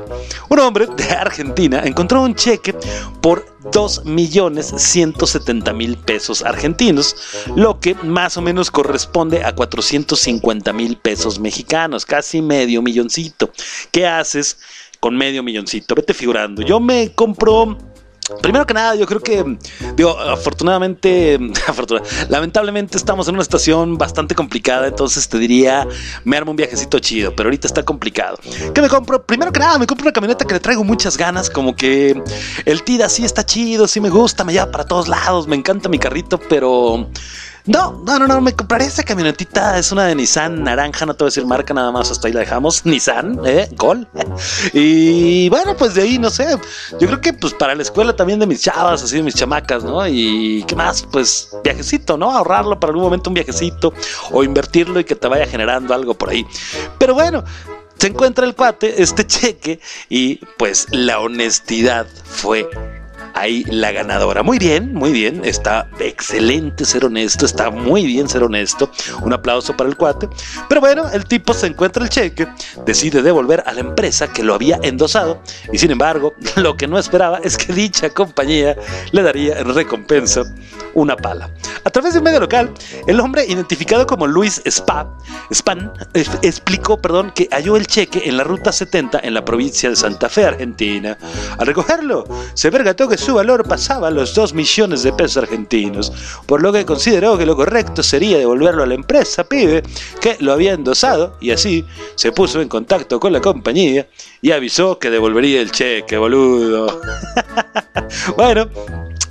Un 0.50 0.60
hombre 0.60 0.88
de 0.88 1.12
Argentina 1.12 1.82
encontró 1.86 2.22
un 2.22 2.36
cheque 2.36 2.76
por 3.22 3.46
2.170.000 3.66 5.98
pesos 5.98 6.44
argentinos, 6.44 7.16
lo 7.56 7.80
que 7.80 7.96
más 7.96 8.38
o 8.38 8.42
menos 8.42 8.70
corresponde 8.72 9.44
a 9.44 9.56
450.000 9.56 11.00
pesos 11.00 11.40
mexicanos, 11.40 12.06
casi 12.06 12.42
medio 12.42 12.82
milloncito. 12.82 13.52
¿Qué 13.92 14.08
haces 14.08 14.58
con 15.00 15.16
medio 15.16 15.44
milloncito? 15.44 15.96
Vete 15.96 16.14
figurando. 16.14 16.62
Yo 16.62 16.80
me 16.80 17.14
compro 17.14 17.78
Primero 18.42 18.66
que 18.66 18.74
nada, 18.74 18.96
yo 18.96 19.06
creo 19.06 19.20
que, 19.22 19.58
digo, 19.96 20.18
afortunadamente, 20.20 21.38
afortuna- 21.68 22.02
lamentablemente 22.30 22.98
estamos 22.98 23.28
en 23.28 23.36
una 23.36 23.42
estación 23.44 23.98
bastante 23.98 24.36
complicada, 24.36 24.88
entonces 24.88 25.28
te 25.28 25.38
diría, 25.38 25.88
me 26.24 26.38
armo 26.38 26.52
un 26.52 26.58
viajecito 26.58 27.00
chido, 27.00 27.36
pero 27.36 27.48
ahorita 27.48 27.68
está 27.68 27.84
complicado. 27.84 28.38
¿Qué 28.74 28.82
me 28.82 28.90
compro? 28.90 29.24
Primero 29.24 29.52
que 29.52 29.60
nada, 29.60 29.78
me 29.78 29.88
compro 29.88 30.06
una 30.06 30.14
camioneta 30.14 30.46
que 30.46 30.54
le 30.54 30.60
traigo 30.60 30.84
muchas 30.84 31.18
ganas, 31.18 31.50
como 31.50 31.76
que 31.76 32.22
el 32.66 32.84
Tida 32.84 33.10
sí 33.10 33.26
está 33.26 33.46
chido, 33.46 33.88
sí 33.88 34.00
me 34.00 34.10
gusta, 34.10 34.44
me 34.44 34.54
lleva 34.54 34.72
para 34.72 34.86
todos 34.86 35.08
lados, 35.08 35.48
me 35.48 35.56
encanta 35.56 35.90
mi 35.90 36.00
carrito, 36.00 36.40
pero... 36.40 37.10
No, 37.70 38.02
no, 38.04 38.18
no, 38.18 38.26
no, 38.26 38.42
me 38.42 38.56
compraré 38.56 38.86
esa 38.86 39.04
camionetita. 39.04 39.78
Es 39.78 39.92
una 39.92 40.08
de 40.08 40.16
Nissan 40.16 40.64
naranja, 40.64 41.06
no 41.06 41.14
te 41.14 41.24
voy 41.24 41.28
a 41.28 41.30
decir 41.30 41.46
marca, 41.46 41.72
nada 41.72 41.92
más 41.92 42.10
hasta 42.10 42.28
ahí 42.28 42.34
la 42.34 42.40
dejamos. 42.40 42.84
Nissan, 42.84 43.40
¿eh? 43.46 43.70
Gol. 43.78 44.08
Y 44.74 45.50
bueno, 45.50 45.78
pues 45.78 45.94
de 45.94 46.02
ahí, 46.02 46.18
no 46.18 46.32
sé. 46.32 46.48
Yo 47.00 47.08
creo 47.08 47.22
que 47.22 47.32
pues 47.32 47.54
para 47.54 47.76
la 47.76 47.84
escuela 47.84 48.16
también 48.16 48.40
de 48.40 48.48
mis 48.48 48.64
chavas, 48.64 49.04
así 49.04 49.18
de 49.18 49.24
mis 49.24 49.36
chamacas, 49.36 49.84
¿no? 49.84 50.08
Y 50.08 50.66
qué 50.68 50.76
más, 50.76 51.04
pues 51.12 51.56
viajecito, 51.64 52.18
¿no? 52.18 52.32
Ahorrarlo 52.32 52.80
para 52.80 52.90
algún 52.90 53.04
momento 53.04 53.30
un 53.30 53.36
viajecito 53.36 53.94
o 54.32 54.44
invertirlo 54.44 55.00
y 55.00 55.04
que 55.04 55.16
te 55.16 55.28
vaya 55.28 55.46
generando 55.46 55.94
algo 55.94 56.16
por 56.16 56.32
ahí. 56.32 56.48
Pero 56.98 57.14
bueno. 57.14 57.44
Se 58.00 58.08
encuentra 58.08 58.46
el 58.46 58.56
cuate, 58.56 59.04
este 59.04 59.28
cheque, 59.28 59.82
y 60.08 60.38
pues 60.58 60.88
la 60.90 61.20
honestidad 61.20 62.08
fue 62.24 62.70
ahí 63.34 63.64
la 63.66 63.92
ganadora. 63.92 64.44
Muy 64.44 64.58
bien, 64.58 64.94
muy 64.94 65.12
bien. 65.12 65.42
Está 65.44 65.88
excelente 66.00 66.86
ser 66.86 67.06
honesto. 67.06 67.46
Está 67.46 67.70
muy 67.70 68.06
bien 68.06 68.28
ser 68.30 68.44
honesto. 68.44 68.92
Un 69.22 69.34
aplauso 69.34 69.76
para 69.76 69.90
el 69.90 69.98
cuate. 69.98 70.28
Pero 70.68 70.82
bueno, 70.82 71.10
el 71.10 71.26
tipo 71.26 71.54
se 71.54 71.68
encuentra 71.68 72.04
el 72.04 72.10
cheque, 72.10 72.48
decide 72.86 73.22
devolver 73.22 73.64
a 73.66 73.74
la 73.74 73.82
empresa 73.82 74.32
que 74.32 74.44
lo 74.44 74.54
había 74.54 74.80
endosado. 74.84 75.42
Y 75.72 75.78
sin 75.78 75.92
embargo, 75.92 76.34
lo 76.56 76.76
que 76.78 76.88
no 76.88 76.98
esperaba 76.98 77.40
es 77.44 77.58
que 77.58 77.74
dicha 77.74 78.10
compañía 78.10 78.76
le 79.12 79.22
daría 79.22 79.60
en 79.60 79.74
recompensa 79.74 80.44
una 80.94 81.16
pala. 81.16 81.50
A 81.90 81.92
través 81.92 82.14
de 82.14 82.20
un 82.20 82.26
medio 82.26 82.40
local, 82.40 82.72
el 83.08 83.20
hombre 83.20 83.44
identificado 83.48 84.06
como 84.06 84.28
Luis 84.28 84.62
Spa, 84.64 85.08
Span 85.52 85.92
es- 86.14 86.30
explicó 86.44 87.02
perdón, 87.02 87.32
que 87.34 87.48
halló 87.52 87.76
el 87.78 87.88
cheque 87.88 88.22
en 88.26 88.38
la 88.38 88.44
ruta 88.44 88.72
70 88.72 89.20
en 89.24 89.34
la 89.34 89.44
provincia 89.44 89.90
de 89.90 89.96
Santa 89.96 90.30
Fe, 90.30 90.46
Argentina. 90.46 91.18
Al 91.58 91.66
recogerlo, 91.66 92.26
se 92.54 92.72
percató 92.72 93.10
que 93.10 93.18
su 93.18 93.34
valor 93.34 93.68
pasaba 93.68 94.12
los 94.12 94.36
2 94.36 94.54
millones 94.54 95.02
de 95.02 95.14
pesos 95.14 95.38
argentinos, 95.42 96.14
por 96.46 96.62
lo 96.62 96.72
que 96.72 96.86
consideró 96.86 97.40
que 97.40 97.48
lo 97.48 97.56
correcto 97.56 98.04
sería 98.04 98.38
devolverlo 98.38 98.84
a 98.84 98.86
la 98.86 98.94
empresa, 98.94 99.44
pibe, 99.46 99.82
que 100.22 100.38
lo 100.42 100.54
había 100.54 100.74
endosado, 100.74 101.38
y 101.42 101.50
así 101.50 101.84
se 102.14 102.32
puso 102.32 102.62
en 102.62 102.70
contacto 102.70 103.20
con 103.20 103.34
la 103.34 103.42
compañía 103.42 104.08
y 104.44 104.52
avisó 104.52 105.00
que 105.00 105.10
devolvería 105.10 105.60
el 105.60 105.72
cheque, 105.72 106.20
boludo. 106.20 107.02
bueno, 108.38 108.70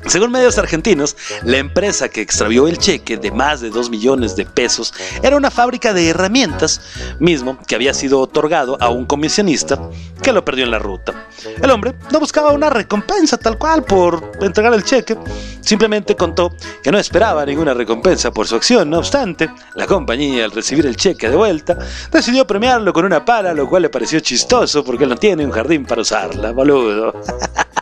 según 0.07 0.31
medios 0.31 0.59
argentinos, 0.59 1.17
la 1.43 1.59
empresa 1.59 2.09
que 2.09 2.21
extravió 2.21 2.67
el 2.67 2.79
cheque 2.79 3.17
de 3.17 3.31
más 3.31 3.61
de 3.61 3.71
2 3.71 3.91
millones 3.91 4.37
de 4.37 4.47
pesos 4.47 4.95
era 5.23 5.37
una 5.37 5.51
fábrica 5.51 5.93
de 5.93 6.09
herramientas, 6.09 6.81
mismo 7.19 7.59
que 7.67 7.75
había 7.75 7.93
sido 7.93 8.21
otorgado 8.21 8.77
a 8.81 8.89
un 8.89 9.07
comisionista 9.07 9.79
que 10.23 10.33
lo 10.33 10.45
perdió 10.45 10.65
en 10.65 10.71
la 10.71 10.79
ruta. 10.79 11.29
El 11.61 11.71
hombre 11.71 11.95
no 12.11 12.21
buscaba 12.21 12.53
una 12.53 12.71
recompensa 12.71 13.37
tal 13.37 13.59
cual 13.59 13.85
por 13.85 14.33
entregar 14.41 14.73
el 14.73 14.85
cheque, 14.85 15.17
simplemente 15.61 16.17
contó 16.17 16.55
que 16.83 16.91
no 16.91 16.99
esperaba 16.99 17.45
ninguna 17.45 17.75
recompensa 17.75 18.31
por 18.31 18.47
su 18.47 18.57
acción. 18.57 18.91
No 18.91 18.99
obstante, 18.99 19.51
la 19.75 19.87
compañía, 19.87 20.45
al 20.45 20.53
recibir 20.53 20.87
el 20.87 20.97
cheque 20.97 21.29
de 21.29 21.37
vuelta, 21.37 21.79
decidió 22.11 22.47
premiarlo 22.47 22.93
con 22.93 23.05
una 23.05 23.25
pala, 23.25 23.53
lo 23.53 23.69
cual 23.69 23.83
le 23.83 23.91
pareció 23.91 24.21
chistoso 24.21 24.85
porque 24.85 25.05
él 25.05 25.11
no 25.11 25.17
tiene 25.17 25.45
un 25.45 25.51
jardín 25.51 25.85
para 25.85 26.03
usarla, 26.03 26.53
boludo. 26.53 27.15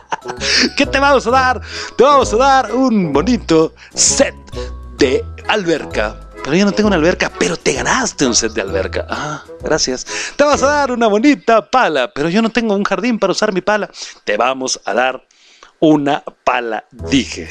¿Qué 0.75 0.85
te 0.85 0.99
vamos 0.99 1.27
a 1.27 1.31
dar? 1.31 1.61
Te 1.95 2.03
vamos 2.03 2.33
a 2.33 2.37
dar 2.37 2.73
un 2.73 3.13
bonito 3.13 3.73
set 3.93 4.35
de 4.97 5.23
alberca. 5.47 6.19
Pero 6.43 6.55
yo 6.55 6.65
no 6.65 6.71
tengo 6.71 6.87
una 6.87 6.95
alberca, 6.95 7.29
pero 7.37 7.57
te 7.57 7.73
ganaste 7.73 8.25
un 8.25 8.33
set 8.33 8.53
de 8.53 8.61
alberca. 8.61 9.05
Ah, 9.09 9.43
gracias. 9.61 10.07
Te 10.37 10.45
vas 10.45 10.63
a 10.63 10.67
dar 10.67 10.91
una 10.93 11.07
bonita 11.07 11.69
pala, 11.69 12.09
pero 12.13 12.29
yo 12.29 12.41
no 12.41 12.49
tengo 12.49 12.73
un 12.73 12.85
jardín 12.85 13.19
para 13.19 13.31
usar 13.31 13.51
mi 13.51 13.59
pala. 13.59 13.89
Te 14.23 14.37
vamos 14.37 14.79
a 14.85 14.93
dar 14.93 15.26
una 15.79 16.23
pala, 16.43 16.85
dije. 16.91 17.47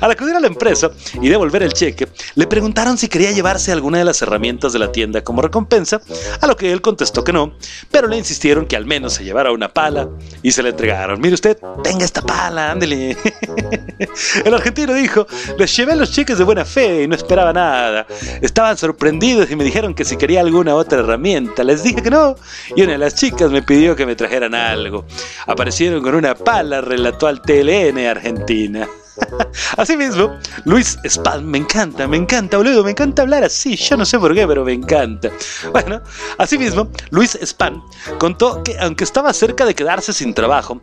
Al 0.00 0.10
acudir 0.10 0.36
a 0.36 0.40
la 0.40 0.46
empresa 0.46 0.90
y 1.20 1.28
devolver 1.28 1.62
el 1.62 1.72
cheque, 1.72 2.08
le 2.34 2.46
preguntaron 2.46 2.98
si 2.98 3.08
quería 3.08 3.32
llevarse 3.32 3.72
alguna 3.72 3.98
de 3.98 4.04
las 4.04 4.20
herramientas 4.22 4.72
de 4.72 4.78
la 4.78 4.92
tienda 4.92 5.22
como 5.22 5.42
recompensa, 5.42 6.00
a 6.40 6.46
lo 6.46 6.56
que 6.56 6.72
él 6.72 6.80
contestó 6.80 7.24
que 7.24 7.32
no, 7.32 7.54
pero 7.90 8.08
le 8.08 8.16
insistieron 8.16 8.66
que 8.66 8.76
al 8.76 8.86
menos 8.86 9.14
se 9.14 9.24
llevara 9.24 9.52
una 9.52 9.72
pala 9.72 10.08
y 10.42 10.50
se 10.50 10.62
la 10.62 10.70
entregaron. 10.70 11.20
Mire 11.20 11.34
usted, 11.34 11.58
tenga 11.82 12.04
esta 12.04 12.22
pala, 12.22 12.72
ándele. 12.72 13.16
El 14.44 14.54
argentino 14.54 14.94
dijo, 14.94 15.26
les 15.58 15.76
llevé 15.76 15.96
los 15.96 16.12
cheques 16.12 16.38
de 16.38 16.44
buena 16.44 16.64
fe 16.64 17.04
y 17.04 17.08
no 17.08 17.14
esperaba 17.14 17.52
nada. 17.52 18.06
Estaban 18.40 18.76
sorprendidos 18.76 19.50
y 19.50 19.56
me 19.56 19.64
dijeron 19.64 19.94
que 19.94 20.04
si 20.04 20.16
quería 20.16 20.40
alguna 20.40 20.74
otra 20.74 21.00
herramienta. 21.00 21.64
Les 21.64 21.82
dije 21.82 22.02
que 22.02 22.10
no 22.10 22.36
y 22.74 22.82
una 22.82 22.92
de 22.92 22.98
las 22.98 23.14
chicas 23.14 23.50
me 23.50 23.62
pidió 23.62 23.96
que 23.96 24.06
me 24.06 24.16
trajeran 24.16 24.54
algo. 24.54 25.04
Aparecieron 25.46 26.02
con 26.02 26.14
una 26.14 26.34
pala, 26.34 26.57
relató 26.62 27.26
al 27.26 27.40
TLN 27.42 27.98
Argentina. 28.06 28.88
Asimismo, 29.76 30.38
Luis 30.64 30.98
Spam, 31.04 31.44
me 31.44 31.58
encanta, 31.58 32.06
me 32.06 32.16
encanta, 32.16 32.56
boludo, 32.56 32.84
me 32.84 32.92
encanta 32.92 33.22
hablar 33.22 33.44
así, 33.44 33.76
yo 33.76 33.96
no 33.96 34.04
sé 34.04 34.18
por 34.18 34.34
qué, 34.34 34.46
pero 34.46 34.64
me 34.64 34.72
encanta. 34.72 35.30
Bueno, 35.72 36.00
asimismo, 36.38 36.88
Luis 37.10 37.36
Spam 37.42 37.82
contó 38.18 38.62
que 38.62 38.78
aunque 38.78 39.04
estaba 39.04 39.32
cerca 39.32 39.64
de 39.64 39.74
quedarse 39.74 40.12
sin 40.12 40.34
trabajo, 40.34 40.80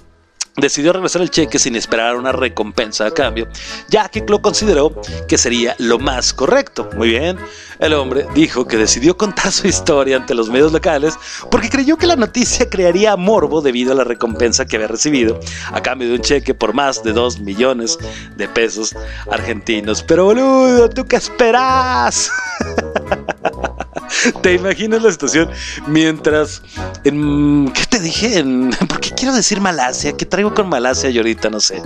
decidió 0.58 0.93
regresar 0.93 1.22
el 1.22 1.30
cheque 1.30 1.60
sin 1.60 1.76
esperar 1.76 2.16
una 2.16 2.32
recompensa 2.32 3.06
a 3.06 3.12
cambio, 3.12 3.47
ya 3.89 4.10
que 4.10 4.24
lo 4.28 4.41
consideró 4.41 4.91
que 5.28 5.38
sería 5.38 5.76
lo 5.80 5.99
más 5.99 6.34
correcto. 6.34 6.89
Muy 6.95 7.10
bien, 7.10 7.38
el 7.80 7.93
hombre 7.93 8.26
dijo 8.34 8.66
que 8.66 8.78
decidió 8.78 9.18
contar 9.18 9.51
su 9.51 9.68
historia 9.68 10.16
ante 10.16 10.34
los 10.34 10.49
medios 10.49 10.72
locales 10.72 11.16
porque 11.51 11.70
creyó 11.70 11.97
que 11.97 12.08
la 12.08 12.16
noticia 12.16 12.70
crearía 12.70 13.16
morbo 13.16 13.62
debido 13.62 13.91
a 13.91 13.95
la 13.95 14.03
recompensa 14.03 14.66
que 14.66 14.78
había 14.78 14.88
recibido 14.88 15.39
a 15.72 15.82
cambio 15.82 16.08
de 16.08 16.16
un 16.16 16.22
cheque 16.22 16.53
por 16.53 16.74
más 16.74 17.03
de 17.03 17.14
2 17.14 17.39
millones 17.41 17.97
de 18.36 18.47
pesos 18.47 18.95
argentinos. 19.30 20.03
Pero 20.03 20.26
boludo, 20.26 20.89
¿tú 20.89 21.06
qué 21.06 21.18
esperás? 21.18 22.32
¿Te 24.41 24.53
imaginas 24.53 25.01
la 25.01 25.11
situación 25.11 25.49
mientras 25.88 26.61
en 27.03 27.72
qué 27.74 27.86
te 27.86 27.99
dije? 27.99 28.43
¿Por 28.88 28.99
qué 28.99 29.11
quiero 29.11 29.34
decir 29.34 29.61
Malasia? 29.61 30.16
¿Qué 30.16 30.26
traigo 30.26 30.53
con 30.53 30.70
Malasia 30.70 31.09
yo 31.09 31.22
ahorita? 31.22 31.49
No 31.49 31.59
sé. 31.59 31.82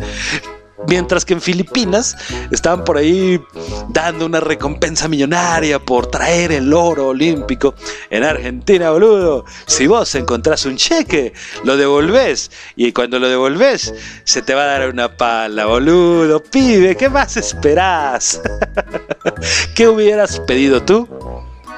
Mientras 0.88 1.26
que 1.26 1.34
en 1.34 1.42
Filipinas 1.42 2.16
estaban 2.52 2.86
por 2.86 2.98
ahí 2.98 3.42
dando 3.90 4.26
una 4.26 4.40
recompensa 4.40 5.10
millonaria 5.10 5.78
por 5.78 6.08
traer 6.08 6.54
el 6.54 6.74
oro 6.74 7.10
olímpico. 7.10 7.76
En 8.10 8.24
Argentina, 8.24 8.90
boludo, 8.92 9.44
si 9.68 9.88
vos 9.88 10.16
encontrás 10.16 10.66
un 10.66 10.78
cheque, 10.78 11.34
lo 11.66 11.76
devolvés. 11.76 12.50
Y 12.78 12.94
cuando 12.94 13.20
lo 13.20 13.28
devolvés, 13.28 13.94
se 14.24 14.42
te 14.42 14.54
va 14.54 14.64
a 14.64 14.80
dar 14.80 14.90
una 14.90 15.18
pala, 15.18 15.66
boludo. 15.66 16.42
Pibe, 16.42 16.96
¿qué 16.96 17.10
más 17.10 17.36
esperás? 17.36 18.42
¿Qué 19.76 19.86
hubieras 19.86 20.40
pedido 20.40 20.82
tú? 20.82 21.08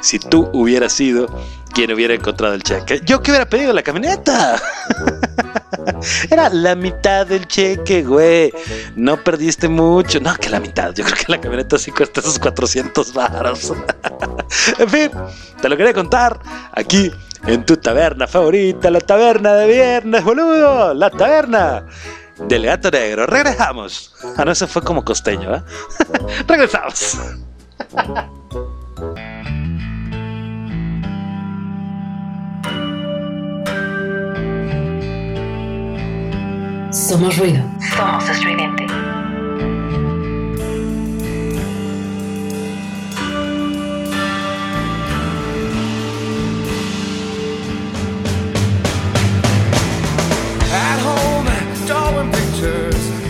Si 0.01 0.19
tú 0.19 0.49
hubieras 0.53 0.93
sido 0.93 1.27
quien 1.73 1.91
hubiera 1.91 2.13
encontrado 2.13 2.53
el 2.53 2.63
cheque. 2.63 3.01
Yo 3.05 3.21
que 3.21 3.31
hubiera 3.31 3.47
pedido 3.47 3.73
la 3.73 3.81
camioneta. 3.81 4.61
Era 6.29 6.49
la 6.49 6.75
mitad 6.75 7.25
del 7.27 7.47
cheque, 7.47 8.03
güey. 8.03 8.51
No 8.95 9.17
perdiste 9.23 9.67
mucho. 9.67 10.19
No, 10.19 10.35
que 10.35 10.49
la 10.49 10.59
mitad. 10.59 10.93
Yo 10.93 11.03
creo 11.03 11.15
que 11.15 11.31
la 11.31 11.39
camioneta 11.39 11.77
sí 11.77 11.91
cuesta 11.91 12.19
esos 12.19 12.39
400 12.39 13.13
baros. 13.13 13.73
en 14.79 14.89
fin, 14.89 15.11
te 15.61 15.69
lo 15.69 15.77
quería 15.77 15.93
contar 15.93 16.39
aquí 16.73 17.11
en 17.47 17.65
tu 17.65 17.77
taberna 17.77 18.27
favorita, 18.27 18.91
la 18.91 18.99
taberna 18.99 19.53
de 19.53 19.67
viernes, 19.67 20.23
boludo. 20.23 20.93
La 20.93 21.09
taberna 21.09 21.85
del 22.47 22.65
gato 22.65 22.91
negro. 22.91 23.25
Regresamos. 23.25 24.13
Ah, 24.37 24.45
no, 24.45 24.51
eso 24.51 24.67
fue 24.67 24.81
como 24.81 25.03
costeño, 25.03 25.55
¿eh? 25.55 25.61
Regresamos. 26.47 27.17
Somos 36.91 37.37
ruido. 37.37 37.63
Somos 37.95 38.29
estridente. 38.29 38.85
At 50.73 50.99
home, 50.99 51.47
drawing 51.87 52.29
pictures 52.31 53.20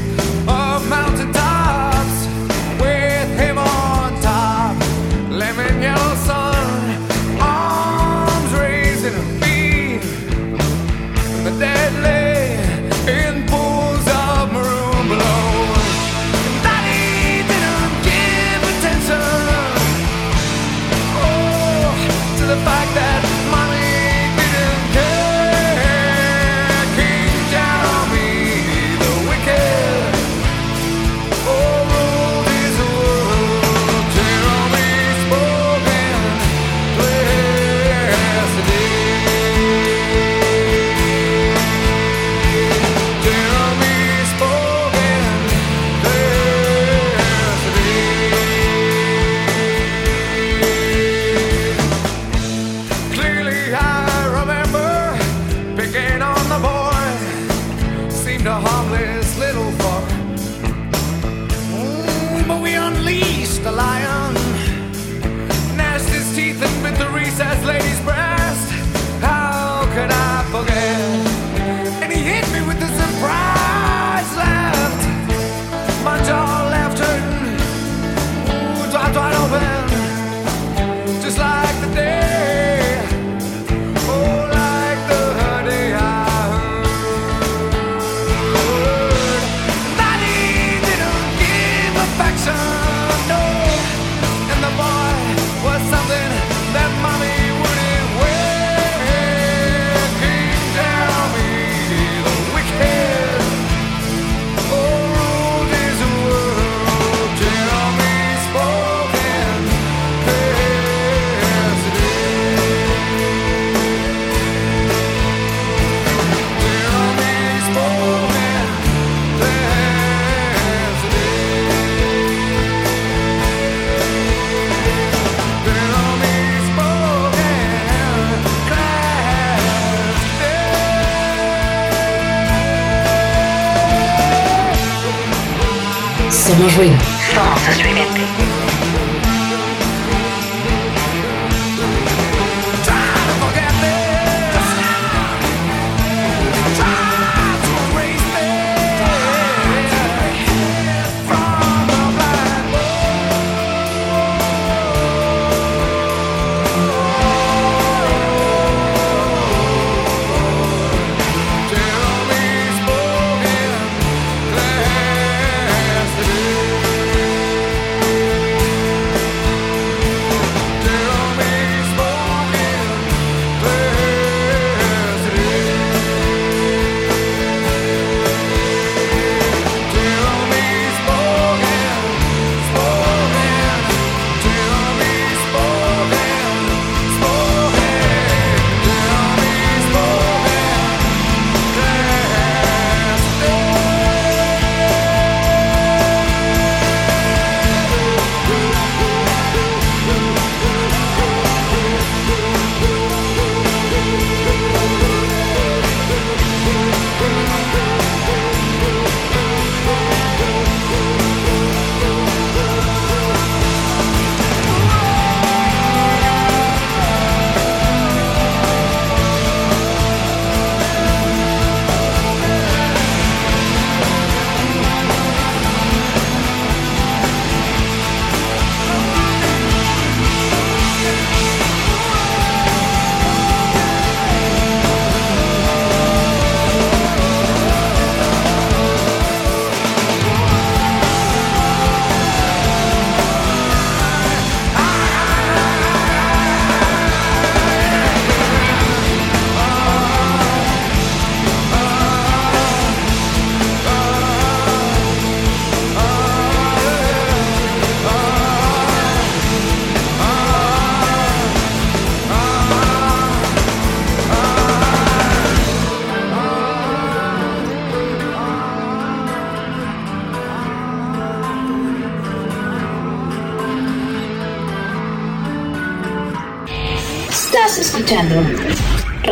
Somos 136.72 136.78
ruido. 136.78 136.97
Somos 137.34 137.67
estridente. 137.67 138.51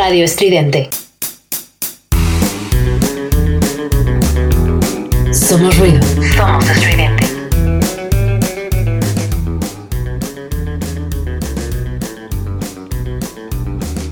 Radio 0.10 0.26
Estridente. 0.26 0.90
Somos 5.32 5.78
ruido. 5.78 6.00
Somos 6.36 6.68
estridente. 6.68 7.30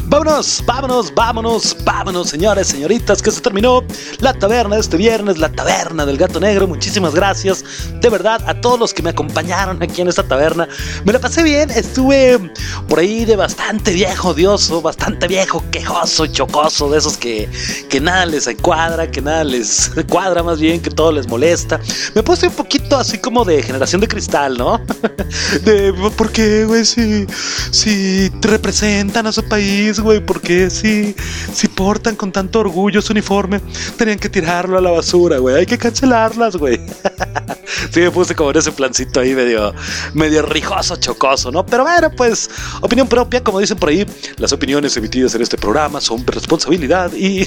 Vámonos, 0.05 0.63
vámonos, 0.67 1.13
vámonos, 1.15 1.77
vámonos, 1.83 2.29
señores, 2.29 2.67
señoritas, 2.67 3.21
que 3.21 3.31
se 3.31 3.41
terminó 3.41 3.83
la 4.19 4.33
taberna 4.33 4.75
de 4.75 4.81
este 4.81 4.97
viernes, 4.97 5.39
la 5.39 5.49
taberna 5.49 6.05
del 6.05 6.17
gato 6.17 6.39
negro. 6.39 6.67
Muchísimas 6.67 7.15
gracias, 7.15 7.63
de 7.99 8.09
verdad, 8.09 8.41
a 8.47 8.61
todos 8.61 8.79
los 8.79 8.93
que 8.93 9.01
me 9.01 9.09
acompañaron 9.09 9.81
aquí 9.81 10.01
en 10.01 10.09
esta 10.09 10.21
taberna. 10.21 10.67
Me 11.05 11.13
la 11.13 11.19
pasé 11.19 11.41
bien, 11.41 11.71
estuve 11.71 12.51
por 12.87 12.99
ahí 12.99 13.25
de 13.25 13.35
bastante 13.35 13.91
viejo, 13.91 14.29
odioso, 14.29 14.81
bastante 14.81 15.27
viejo, 15.27 15.63
quejoso, 15.71 16.27
chocoso, 16.27 16.89
de 16.89 16.97
esos 16.97 17.17
que, 17.17 17.49
que 17.89 17.99
nada 17.99 18.25
les 18.25 18.47
cuadra, 18.61 19.09
que 19.09 19.21
nada 19.21 19.43
les 19.43 19.91
cuadra 20.09 20.43
más 20.43 20.59
bien, 20.59 20.81
que 20.81 20.89
todo 20.89 21.11
les 21.11 21.27
molesta. 21.27 21.79
Me 22.15 22.23
puse 22.23 22.47
un 22.47 22.53
poquito 22.53 22.97
así 22.97 23.17
como 23.17 23.43
de 23.43 23.61
generación 23.61 24.01
de 24.01 24.07
cristal, 24.07 24.57
¿no? 24.57 24.79
De, 25.63 25.93
¿por 26.15 26.31
qué, 26.31 26.65
güey? 26.65 26.85
Si, 26.85 27.25
si 27.71 28.29
representan 28.41 29.27
a 29.27 29.31
su 29.31 29.43
país, 29.43 29.99
güey, 29.99 30.19
¿por 30.25 30.41
qué 30.41 30.69
si, 30.69 31.15
si 31.53 31.67
portan 31.67 32.15
con 32.15 32.31
tanto 32.31 32.59
orgullo 32.59 33.01
su 33.01 33.13
uniforme? 33.13 33.61
Tenían 33.97 34.19
que 34.19 34.29
tirarlo 34.29 34.77
a 34.77 34.81
la 34.81 34.91
basura, 34.91 35.37
güey. 35.37 35.55
Hay 35.55 35.65
que 35.65 35.77
cancelarlas, 35.77 36.55
güey. 36.55 36.79
sí, 37.91 37.99
me 38.01 38.11
puse 38.11 38.35
como 38.35 38.51
en 38.51 38.57
ese 38.57 38.71
plancito 38.71 39.19
ahí 39.19 39.33
medio, 39.33 39.73
medio 40.13 40.41
rijoso, 40.41 40.95
chocoso, 40.95 41.51
¿no? 41.51 41.65
Pero 41.65 41.83
bueno, 41.83 42.11
pues, 42.15 42.49
opinión 42.81 43.07
propia, 43.07 43.43
como 43.43 43.59
dicen 43.59 43.77
por 43.77 43.89
ahí, 43.89 44.05
las 44.37 44.51
opiniones 44.53 44.95
emitidas 44.97 45.35
en 45.35 45.41
este 45.41 45.57
programa 45.57 46.01
son 46.01 46.25
responsabilidad 46.25 47.11
y, 47.13 47.41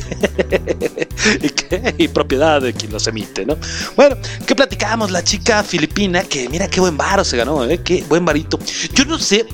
y, 1.40 1.52
y 1.98 2.08
propiedad 2.08 2.60
de 2.60 2.72
quien 2.72 2.92
los 2.92 3.06
emite, 3.06 3.44
¿no? 3.46 3.56
Bueno, 3.96 4.16
¿qué 4.46 4.54
platicábamos? 4.54 5.10
La 5.10 5.22
chica 5.22 5.62
filipina, 5.62 6.22
que 6.22 6.48
mira 6.48 6.68
qué 6.68 6.80
buen 6.80 6.96
varo 6.96 7.24
se 7.24 7.36
ganó, 7.36 7.64
¿eh? 7.64 7.80
Qué 7.82 8.04
buen 8.08 8.24
varito. 8.24 8.58
Yo 8.94 9.04
no 9.04 9.18
sé 9.18 9.46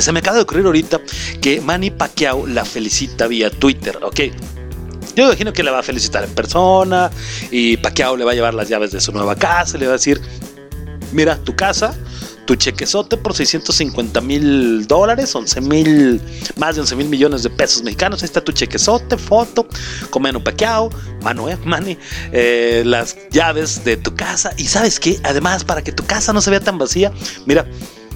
se 0.00 0.12
me 0.12 0.20
acaba 0.20 0.36
de 0.36 0.42
ocurrir 0.44 0.64
ahorita 0.64 1.00
que 1.40 1.60
Manny 1.60 1.90
Pacquiao 1.90 2.46
la 2.46 2.64
felicita 2.64 3.26
vía 3.26 3.50
Twitter, 3.50 3.98
¿ok? 4.02 4.20
Yo 5.14 5.24
imagino 5.24 5.52
que 5.52 5.62
le 5.62 5.70
va 5.70 5.80
a 5.80 5.82
felicitar 5.82 6.24
en 6.24 6.34
persona 6.34 7.10
y 7.50 7.76
Pacquiao 7.76 8.16
le 8.16 8.24
va 8.24 8.32
a 8.32 8.34
llevar 8.34 8.54
las 8.54 8.68
llaves 8.68 8.92
de 8.92 9.00
su 9.00 9.12
nueva 9.12 9.36
casa 9.36 9.76
le 9.78 9.86
va 9.86 9.92
a 9.92 9.96
decir, 9.96 10.20
mira, 11.12 11.36
tu 11.36 11.54
casa, 11.54 11.94
tu 12.46 12.56
chequezote 12.56 13.16
por 13.16 13.34
650 13.34 14.20
mil 14.20 14.86
dólares, 14.86 15.34
11 15.34 15.60
mil, 15.60 16.20
más 16.56 16.74
de 16.74 16.80
11 16.82 16.96
mil 16.96 17.08
millones 17.08 17.42
de 17.42 17.50
pesos 17.50 17.82
mexicanos. 17.82 18.22
Ahí 18.22 18.26
está 18.26 18.40
tu 18.40 18.52
chequezote, 18.52 19.16
foto, 19.16 19.66
con 20.10 20.22
Manu 20.22 20.42
Pacquiao, 20.42 20.90
Manu, 21.22 21.48
eh, 21.48 21.58
Manny, 21.64 21.98
eh, 22.32 22.82
las 22.84 23.16
llaves 23.30 23.84
de 23.84 23.96
tu 23.96 24.14
casa. 24.14 24.52
Y 24.56 24.64
sabes 24.64 24.98
qué, 24.98 25.20
además, 25.22 25.64
para 25.64 25.82
que 25.82 25.92
tu 25.92 26.04
casa 26.04 26.32
no 26.32 26.40
se 26.40 26.50
vea 26.50 26.60
tan 26.60 26.78
vacía, 26.78 27.12
mira, 27.46 27.66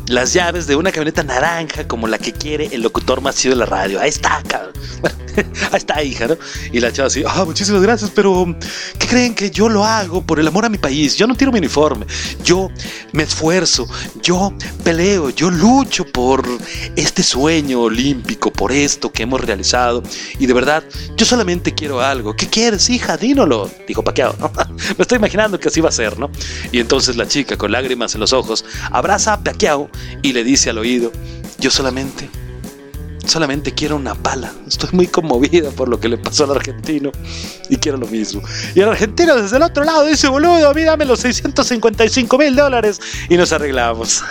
las 0.09 0.33
llaves 0.33 0.67
de 0.67 0.77
una 0.77 0.93
camioneta 0.93 1.23
naranja 1.25 1.87
como 1.89 2.07
la 2.07 2.19
que 2.19 2.33
quiere 2.33 2.69
el 2.73 2.83
locutor 2.83 3.21
más 3.21 3.37
chido 3.37 3.55
de 3.55 3.61
la 3.61 3.67
radio. 3.67 4.01
Ahí 4.01 4.09
está, 4.09 4.43
cabrón. 4.47 4.73
Ahí 5.73 5.79
está, 5.79 6.03
hija, 6.03 6.29
¿no? 6.29 6.37
Y 6.73 6.81
la 6.81 6.93
chava 6.93 7.09
así, 7.09 7.23
ah, 7.27 7.45
muchísimas 7.45 7.83
gracias, 7.83 8.11
pero 8.15 8.57
¿qué 8.99 9.07
creen 9.07 9.35
que 9.35 9.51
yo 9.51 9.69
lo 9.69 9.85
hago 9.85 10.23
por 10.23 10.41
el 10.41 10.47
amor 10.47 10.65
a 10.65 10.69
mi 10.69 10.79
país? 10.79 11.17
Yo 11.17 11.27
no 11.27 11.35
tiro 11.35 11.53
mi 11.53 11.59
uniforme, 11.59 12.07
yo 12.43 12.71
me 13.13 13.25
esfuerzo, 13.25 13.87
yo 14.23 14.55
peleo, 14.83 15.31
yo 15.31 15.51
lucho 15.51 16.07
por 16.07 16.47
este 16.95 17.23
sueño 17.23 17.83
olímpico, 17.83 18.51
por 18.51 18.73
esto 18.73 19.13
que 19.13 19.25
hemos 19.25 19.41
realizado. 19.41 20.03
Y 20.39 20.47
de 20.47 20.55
verdad, 20.55 20.85
yo 21.17 21.27
solamente 21.27 21.75
quiero 21.75 22.01
algo. 22.01 22.35
¿Qué 22.35 22.47
quieres, 22.47 22.89
hija? 22.89 23.17
Dínolo, 23.17 23.71
dijo 23.87 24.03
Paqueado. 24.03 24.37
Me 24.97 25.03
estoy 25.03 25.17
imaginando 25.17 25.61
que 25.61 25.69
así 25.69 25.81
va 25.81 25.91
a 25.91 25.93
ser, 25.93 26.19
¿no? 26.19 26.31
Y 26.73 26.81
entonces 26.81 27.17
la 27.17 27.27
chica, 27.29 27.57
con 27.57 27.73
lágrimas 27.73 28.15
en 28.15 28.21
los 28.21 28.33
ojos, 28.33 28.65
abraza 28.91 29.35
a 29.35 29.43
Paqueado 29.43 29.91
y 30.23 30.33
le 30.33 30.45
dice 30.45 30.71
al 30.71 30.79
oído, 30.79 31.13
yo 31.59 31.71
solamente 31.71 32.29
solamente 33.27 33.73
quiero 33.73 33.97
una 33.97 34.15
pala. 34.15 34.53
Estoy 34.67 34.91
muy 34.93 35.07
conmovida 35.07 35.71
por 35.71 35.89
lo 35.89 36.01
que 36.01 36.09
le 36.09 36.19
pasó 36.19 36.45
al 36.45 36.53
argentino 36.53 37.11
y 37.69 37.77
quiero 37.77 37.99
lo 37.99 38.07
mismo. 38.07 38.43
Y 38.75 38.81
el 38.81 38.89
argentino 38.89 39.37
desde 39.37 39.57
el 39.57 39.63
otro 39.63 39.85
lado 39.85 40.05
dice, 40.07 40.29
boludo, 40.29 40.69
a 40.69 40.75
mí 40.75 40.83
dame 40.83 41.05
los 41.05 41.21
655 41.21 42.39
mil 42.39 42.55
dólares 42.57 43.01
y 43.29 43.37
nos 43.37 43.53
arreglamos. 43.53 44.23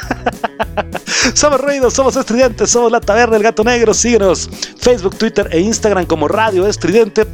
somos 1.33 1.61
ruidos, 1.61 1.93
somos 1.93 2.15
estridentes, 2.15 2.69
somos 2.69 2.91
la 2.91 3.01
taberna 3.01 3.33
del 3.33 3.43
gato 3.43 3.63
negro. 3.63 3.93
Síguenos 3.93 4.49
Facebook, 4.79 5.17
Twitter 5.17 5.49
e 5.51 5.59
Instagram 5.59 6.05
como 6.05 6.27
Radio 6.27 6.65
Estridente. 6.67 7.25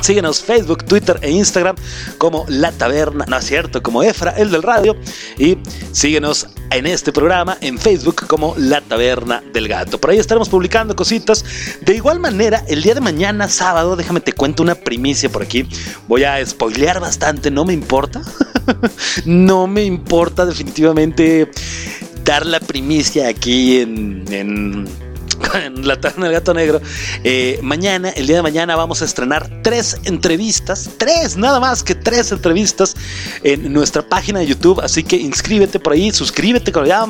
Síguenos 0.00 0.42
Facebook, 0.42 0.84
Twitter 0.84 1.18
e 1.22 1.30
Instagram 1.30 1.76
como 2.18 2.44
La 2.48 2.72
Taberna, 2.72 3.24
no 3.28 3.36
es 3.36 3.44
cierto, 3.44 3.82
como 3.82 4.02
Efra, 4.02 4.30
el 4.32 4.50
del 4.50 4.62
radio. 4.62 4.96
Y 5.38 5.58
síguenos 5.92 6.48
en 6.70 6.86
este 6.86 7.12
programa 7.12 7.58
en 7.60 7.78
Facebook 7.78 8.26
como 8.26 8.54
La 8.56 8.80
Taberna 8.80 9.42
del 9.52 9.68
Gato. 9.68 10.00
Por 10.00 10.10
ahí 10.10 10.18
estaremos 10.18 10.48
publicando 10.48 10.96
cositas. 10.96 11.44
De 11.80 11.94
igual 11.94 12.20
manera, 12.20 12.64
el 12.68 12.82
día 12.82 12.94
de 12.94 13.00
mañana, 13.00 13.48
sábado, 13.48 13.96
déjame 13.96 14.20
te 14.20 14.32
cuento 14.32 14.62
una 14.62 14.74
primicia 14.74 15.28
por 15.28 15.42
aquí. 15.42 15.66
Voy 16.08 16.24
a 16.24 16.44
spoilear 16.44 17.00
bastante, 17.00 17.50
no 17.50 17.64
me 17.64 17.72
importa. 17.72 18.22
no 19.24 19.66
me 19.66 19.84
importa 19.84 20.46
definitivamente 20.46 21.50
dar 22.24 22.46
la 22.46 22.60
primicia 22.60 23.28
aquí 23.28 23.80
en... 23.80 24.24
en 24.32 25.09
en 25.54 25.86
la 25.86 26.00
taberna 26.00 26.26
del 26.26 26.34
gato 26.34 26.54
negro. 26.54 26.80
Eh, 27.24 27.58
mañana, 27.62 28.10
el 28.10 28.26
día 28.26 28.36
de 28.36 28.42
mañana, 28.42 28.76
vamos 28.76 29.02
a 29.02 29.04
estrenar 29.04 29.62
tres 29.62 29.98
entrevistas, 30.04 30.90
tres, 30.96 31.36
nada 31.36 31.60
más 31.60 31.82
que 31.82 31.94
tres 31.94 32.32
entrevistas 32.32 32.96
en 33.42 33.72
nuestra 33.72 34.02
página 34.02 34.40
de 34.40 34.46
YouTube. 34.46 34.80
Así 34.80 35.04
que 35.04 35.16
inscríbete 35.16 35.78
por 35.78 35.92
ahí, 35.92 36.10
suscríbete, 36.12 36.72
con 36.72 36.86
ya, 36.86 37.06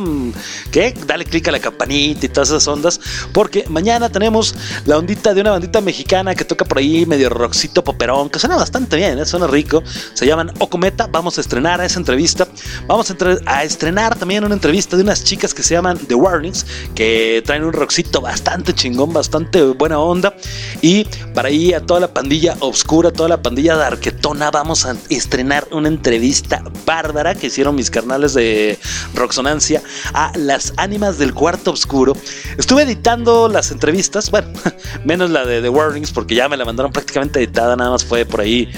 ¿qué? 0.70 0.95
Dale 1.07 1.24
click 1.24 1.49
a 1.49 1.53
la 1.53 1.61
campanita 1.61 2.26
y 2.26 2.28
todas 2.28 2.51
esas 2.51 2.66
ondas, 2.68 3.01
porque 3.32 3.64
mañana 3.68 4.09
tenemos 4.09 4.55
la 4.86 4.99
ondita 4.99 5.34
de 5.34 5.41
una 5.41 5.53
bandita 5.53 5.80
mexicana 5.80 6.34
que 6.34 6.45
toca 6.45 6.64
por 6.64 6.78
ahí 6.78 7.07
medio 7.07 7.28
rockcito 7.28 7.82
poperón, 7.84 8.30
que 8.30 8.38
suena 8.38 8.57
bastante 8.57 8.97
bien, 8.97 9.18
¿eh? 9.18 9.26
suena 9.26 9.47
rico. 9.47 9.82
Se 10.14 10.26
llaman 10.26 10.53
Ocometa. 10.59 11.07
Vamos 11.07 11.38
a 11.38 11.41
estrenar 11.41 11.80
a 11.80 11.86
esa 11.86 11.99
entrevista. 11.99 12.47
Vamos 12.86 13.12
a 13.47 13.62
estrenar 13.64 14.16
también 14.16 14.45
una 14.45 14.55
entrevista 14.55 14.97
de 14.97 15.03
unas 15.03 15.24
chicas 15.24 15.55
que 15.55 15.62
se 15.62 15.74
llaman 15.74 15.99
The 15.99 16.14
Warnings, 16.14 16.66
que 16.95 17.43
traen 17.45 17.64
un 17.64 17.72
rockcito 17.72 18.20
bastante 18.31 18.72
chingón, 18.72 19.12
bastante 19.12 19.61
buena 19.62 19.99
onda. 19.99 20.37
Y 20.83 21.05
para 21.35 21.49
ahí 21.49 21.74
a 21.74 21.81
toda 21.81 21.99
la 21.99 22.14
pandilla 22.14 22.57
oscura, 22.61 23.11
toda 23.11 23.28
la 23.28 23.43
pandilla 23.43 23.74
darquetona, 23.74 24.53
vamos 24.53 24.87
a 24.87 24.97
estrenar 25.09 25.66
una 25.72 25.89
entrevista 25.89 26.62
bárbara 26.87 27.35
que 27.35 27.49
hicieron 27.49 27.74
mis 27.74 27.91
carnales 27.91 28.35
de 28.35 28.78
Roxonancia 29.14 29.83
a 30.14 30.31
las 30.37 30.74
ánimas 30.76 31.18
del 31.18 31.35
cuarto 31.35 31.72
oscuro. 31.72 32.12
Estuve 32.57 32.83
editando 32.83 33.49
las 33.49 33.72
entrevistas, 33.72 34.31
bueno, 34.31 34.47
menos 35.05 35.31
la 35.31 35.45
de 35.45 35.61
The 35.61 35.68
Warnings, 35.68 36.12
porque 36.12 36.37
ya 36.37 36.49
me 36.49 36.57
la 36.57 36.64
mandaron 36.64 36.93
prácticamente 36.93 37.41
editada, 37.41 37.74
nada 37.74 37.91
más 37.91 38.05
fue 38.05 38.24
por 38.24 38.43
ahí 38.43 38.70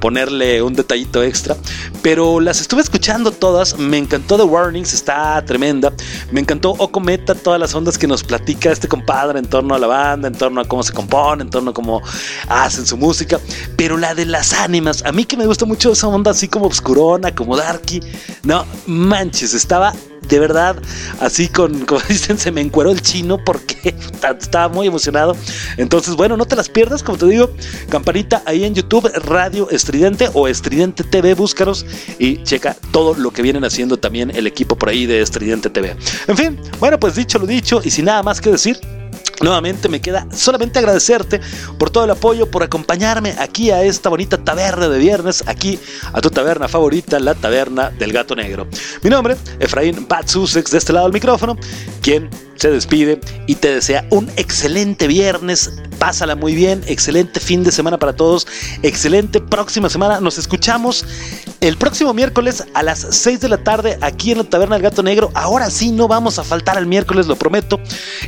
ponerle 0.00 0.62
un 0.62 0.74
detallito 0.74 1.22
extra. 1.22 1.56
Pero 2.02 2.40
las 2.40 2.60
estuve 2.60 2.80
escuchando 2.80 3.30
todas. 3.30 3.78
Me 3.78 3.98
encantó 3.98 4.36
The 4.36 4.44
Warnings, 4.44 4.92
está 4.92 5.44
tremenda. 5.44 5.92
Me 6.32 6.40
encantó 6.40 6.70
Ocometa, 6.70 7.34
todas 7.34 7.60
las 7.60 7.74
ondas 7.74 7.98
que 7.98 8.06
nos 8.06 8.24
platica 8.24 8.72
este 8.72 8.88
compadre 9.00 9.38
en 9.38 9.46
torno 9.46 9.74
a 9.74 9.78
la 9.78 9.86
banda, 9.86 10.28
en 10.28 10.34
torno 10.34 10.60
a 10.60 10.64
cómo 10.64 10.82
se 10.82 10.92
compone, 10.92 11.42
en 11.42 11.50
torno 11.50 11.70
a 11.70 11.74
cómo 11.74 12.02
hacen 12.48 12.86
su 12.86 12.96
música. 12.96 13.40
Pero 13.76 13.96
la 13.96 14.14
de 14.14 14.26
las 14.26 14.52
ánimas, 14.52 15.02
a 15.04 15.12
mí 15.12 15.24
que 15.24 15.36
me 15.36 15.46
gusta 15.46 15.64
mucho 15.64 15.92
esa 15.92 16.06
onda 16.08 16.30
así 16.30 16.48
como 16.48 16.66
obscurona, 16.66 17.34
como 17.34 17.56
darky. 17.56 18.00
No 18.42 18.64
manches, 18.86 19.54
estaba 19.54 19.92
de 20.28 20.38
verdad, 20.38 20.76
así 21.20 21.48
con, 21.48 21.80
como 21.86 22.00
dicen, 22.08 22.38
se 22.38 22.50
me 22.50 22.60
encueró 22.60 22.90
el 22.90 23.00
chino 23.02 23.38
porque 23.44 23.94
estaba 24.40 24.68
muy 24.68 24.86
emocionado. 24.86 25.36
Entonces, 25.76 26.14
bueno, 26.14 26.36
no 26.36 26.46
te 26.46 26.56
las 26.56 26.68
pierdas, 26.68 27.02
como 27.02 27.18
te 27.18 27.26
digo, 27.26 27.50
campanita 27.88 28.42
ahí 28.46 28.64
en 28.64 28.74
YouTube, 28.74 29.10
Radio 29.24 29.68
Estridente 29.70 30.30
o 30.34 30.48
Estridente 30.48 31.04
TV, 31.04 31.34
búscaros 31.34 31.86
y 32.18 32.42
checa 32.42 32.76
todo 32.92 33.14
lo 33.14 33.30
que 33.30 33.42
vienen 33.42 33.64
haciendo 33.64 33.96
también 33.96 34.30
el 34.34 34.46
equipo 34.46 34.76
por 34.76 34.88
ahí 34.88 35.06
de 35.06 35.20
Estridente 35.20 35.70
TV. 35.70 35.96
En 36.26 36.36
fin, 36.36 36.60
bueno, 36.78 36.98
pues 36.98 37.14
dicho 37.14 37.38
lo 37.38 37.46
dicho 37.46 37.80
y 37.82 37.90
sin 37.90 38.06
nada 38.06 38.22
más 38.22 38.40
que 38.40 38.50
decir, 38.50 38.78
Nuevamente 39.40 39.88
me 39.88 40.00
queda 40.00 40.26
solamente 40.34 40.78
agradecerte 40.78 41.40
por 41.78 41.90
todo 41.90 42.04
el 42.04 42.10
apoyo, 42.10 42.50
por 42.50 42.62
acompañarme 42.62 43.34
aquí 43.38 43.70
a 43.70 43.82
esta 43.82 44.10
bonita 44.10 44.36
taberna 44.36 44.88
de 44.88 44.98
viernes, 44.98 45.44
aquí 45.46 45.78
a 46.12 46.20
tu 46.20 46.30
taberna 46.30 46.68
favorita, 46.68 47.18
la 47.18 47.34
taberna 47.34 47.90
del 47.90 48.12
gato 48.12 48.36
negro. 48.36 48.66
Mi 49.02 49.08
nombre, 49.08 49.36
Efraín 49.58 50.06
Bad 50.06 50.26
Sussex, 50.26 50.70
de 50.70 50.78
este 50.78 50.92
lado 50.92 51.06
del 51.06 51.14
micrófono, 51.14 51.56
quien 52.02 52.28
se 52.56 52.70
despide 52.70 53.18
y 53.46 53.54
te 53.54 53.72
desea 53.72 54.06
un 54.10 54.30
excelente 54.36 55.06
viernes. 55.06 55.72
Pásala 55.98 56.34
muy 56.34 56.54
bien, 56.54 56.82
excelente 56.86 57.40
fin 57.40 57.64
de 57.64 57.72
semana 57.72 57.98
para 57.98 58.14
todos, 58.14 58.46
excelente 58.82 59.40
próxima 59.40 59.88
semana. 59.88 60.20
Nos 60.20 60.36
escuchamos 60.36 61.06
el 61.60 61.76
próximo 61.76 62.14
miércoles 62.14 62.64
a 62.74 62.82
las 62.82 63.00
6 63.10 63.40
de 63.40 63.48
la 63.48 63.58
tarde 63.58 63.98
aquí 64.00 64.32
en 64.32 64.38
la 64.38 64.44
Taberna 64.44 64.76
del 64.76 64.82
Gato 64.82 65.02
Negro. 65.02 65.30
Ahora 65.34 65.70
sí, 65.70 65.92
no 65.92 66.08
vamos 66.08 66.38
a 66.38 66.44
faltar 66.44 66.78
el 66.78 66.86
miércoles, 66.86 67.26
lo 67.26 67.36
prometo. 67.36 67.78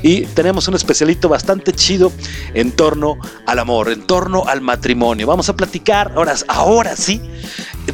Y 0.02 0.22
tenemos 0.26 0.68
un 0.68 0.74
especialito 0.74 1.28
bastante 1.28 1.72
chido 1.72 2.12
en 2.54 2.72
torno 2.72 3.18
al 3.46 3.58
amor, 3.58 3.90
en 3.90 4.06
torno 4.06 4.44
al 4.46 4.60
matrimonio. 4.60 5.26
Vamos 5.26 5.48
a 5.48 5.56
platicar 5.56 6.12
ahora, 6.14 6.34
ahora 6.48 6.96
sí 6.96 7.22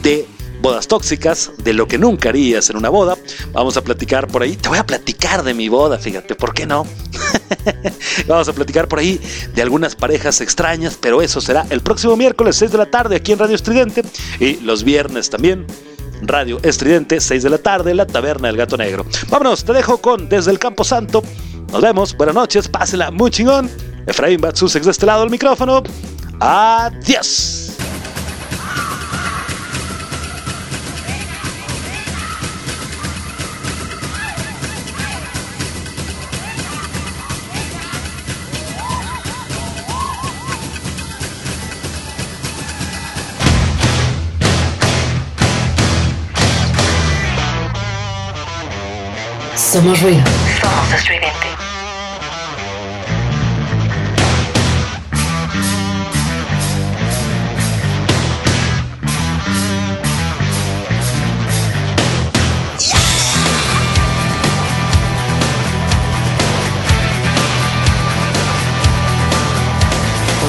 de 0.03 0.27
bodas 0.61 0.89
tóxicas, 0.89 1.51
de 1.59 1.73
lo 1.73 1.87
que 1.87 1.99
nunca 1.99 2.29
harías 2.31 2.71
en 2.71 2.77
una 2.77 2.89
boda. 2.89 3.17
Vamos 3.53 3.77
a 3.77 3.83
platicar 3.83 4.27
por 4.27 4.43
ahí. 4.43 4.57
Te 4.57 4.69
voy 4.69 4.79
a 4.79 4.87
platicar 4.87 5.43
de 5.43 5.55
mi 5.55 5.69
boda, 5.69 5.99
fíjate, 5.99 6.35
¿por 6.35 6.55
qué 6.55 6.67
no? 6.67 6.87
Vamos 8.27 8.49
a 8.49 8.53
platicar 8.53 8.89
por 8.89 8.99
ahí 8.99 9.21
de 9.55 9.63
algunas 9.63 9.95
parejas 9.95 10.41
extrañas, 10.41 10.99
pero 11.01 11.23
eso 11.23 11.41
será 11.41 11.67
el 11.71 11.81
próximo 11.81 12.17
miércoles 12.17 12.57
6 12.57 12.73
de 12.73 12.79
la 12.79 12.87
tarde 12.87 13.17
aquí 13.17 13.33
en 13.33 13.39
Radio 13.39 13.55
Estridente 13.55 14.03
y 14.41 14.57
los 14.61 14.85
viernes 14.85 15.31
también. 15.31 15.67
Radio 16.23 16.59
Estridente, 16.63 17.21
6 17.21 17.45
de 17.45 17.51
la 17.51 17.59
tarde, 17.59 17.95
la 17.95 18.07
taberna 18.07 18.49
del 18.49 18.57
gato 18.57 18.77
negro. 18.77 19.07
Vámonos, 19.29 19.65
te 19.65 19.73
dejo 19.73 19.99
con 19.99 20.29
Desde 20.29 20.51
el 20.51 20.59
Campo 20.59 20.83
Santo. 20.83 21.23
Nos 21.71 21.81
vemos, 21.81 22.17
buenas 22.17 22.35
noches, 22.35 22.69
pásela 22.69 23.11
muy 23.11 23.31
chingón. 23.31 23.71
Efraín 24.07 24.41
Batsusex 24.41 24.85
de 24.87 24.91
este 24.91 25.07
lado 25.07 25.21
del 25.21 25.31
micrófono. 25.31 25.83
Adiós. 26.41 27.58
Somos 49.71 50.01
ruido. 50.01 50.25
Somos 50.63 50.93
estridente. 50.95 51.47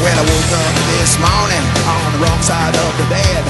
When 0.01 0.17
I 0.17 0.21
woke 0.21 0.53
up 0.53 0.75
this 0.97 1.19
morning 1.19 1.63
on 1.85 2.13
the 2.13 2.19
wrong 2.19 2.41
side 2.41 2.73
of 2.73 2.97
the 2.97 3.03
bed, 3.09 3.43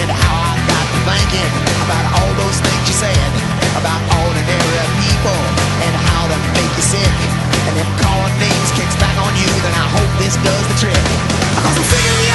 and 0.00 0.10
how 0.10 0.40
I 0.40 0.56
got 0.66 0.86
to 0.88 1.28
thinking. 1.28 1.79
this 10.20 10.36
does 10.36 10.68
the 10.68 10.74
trick. 10.74 11.04
I'm 11.64 11.82
you. 12.24 12.29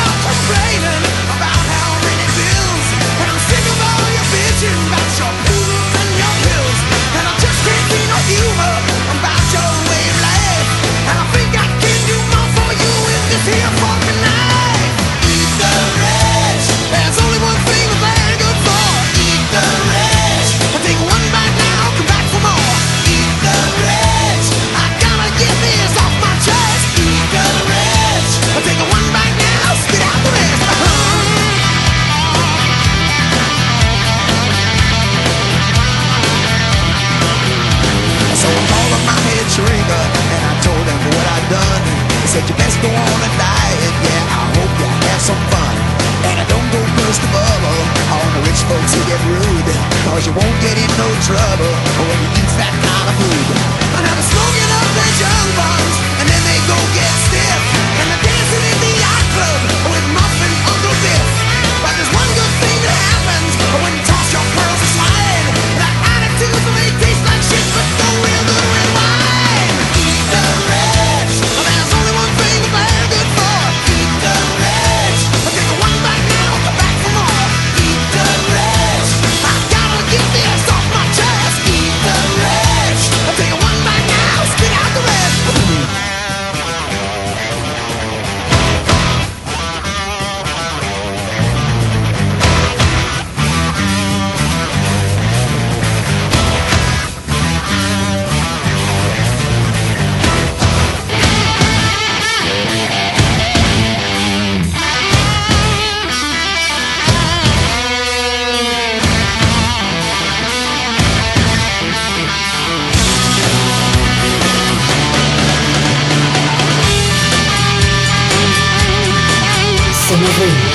Absolutely. 120.18 120.75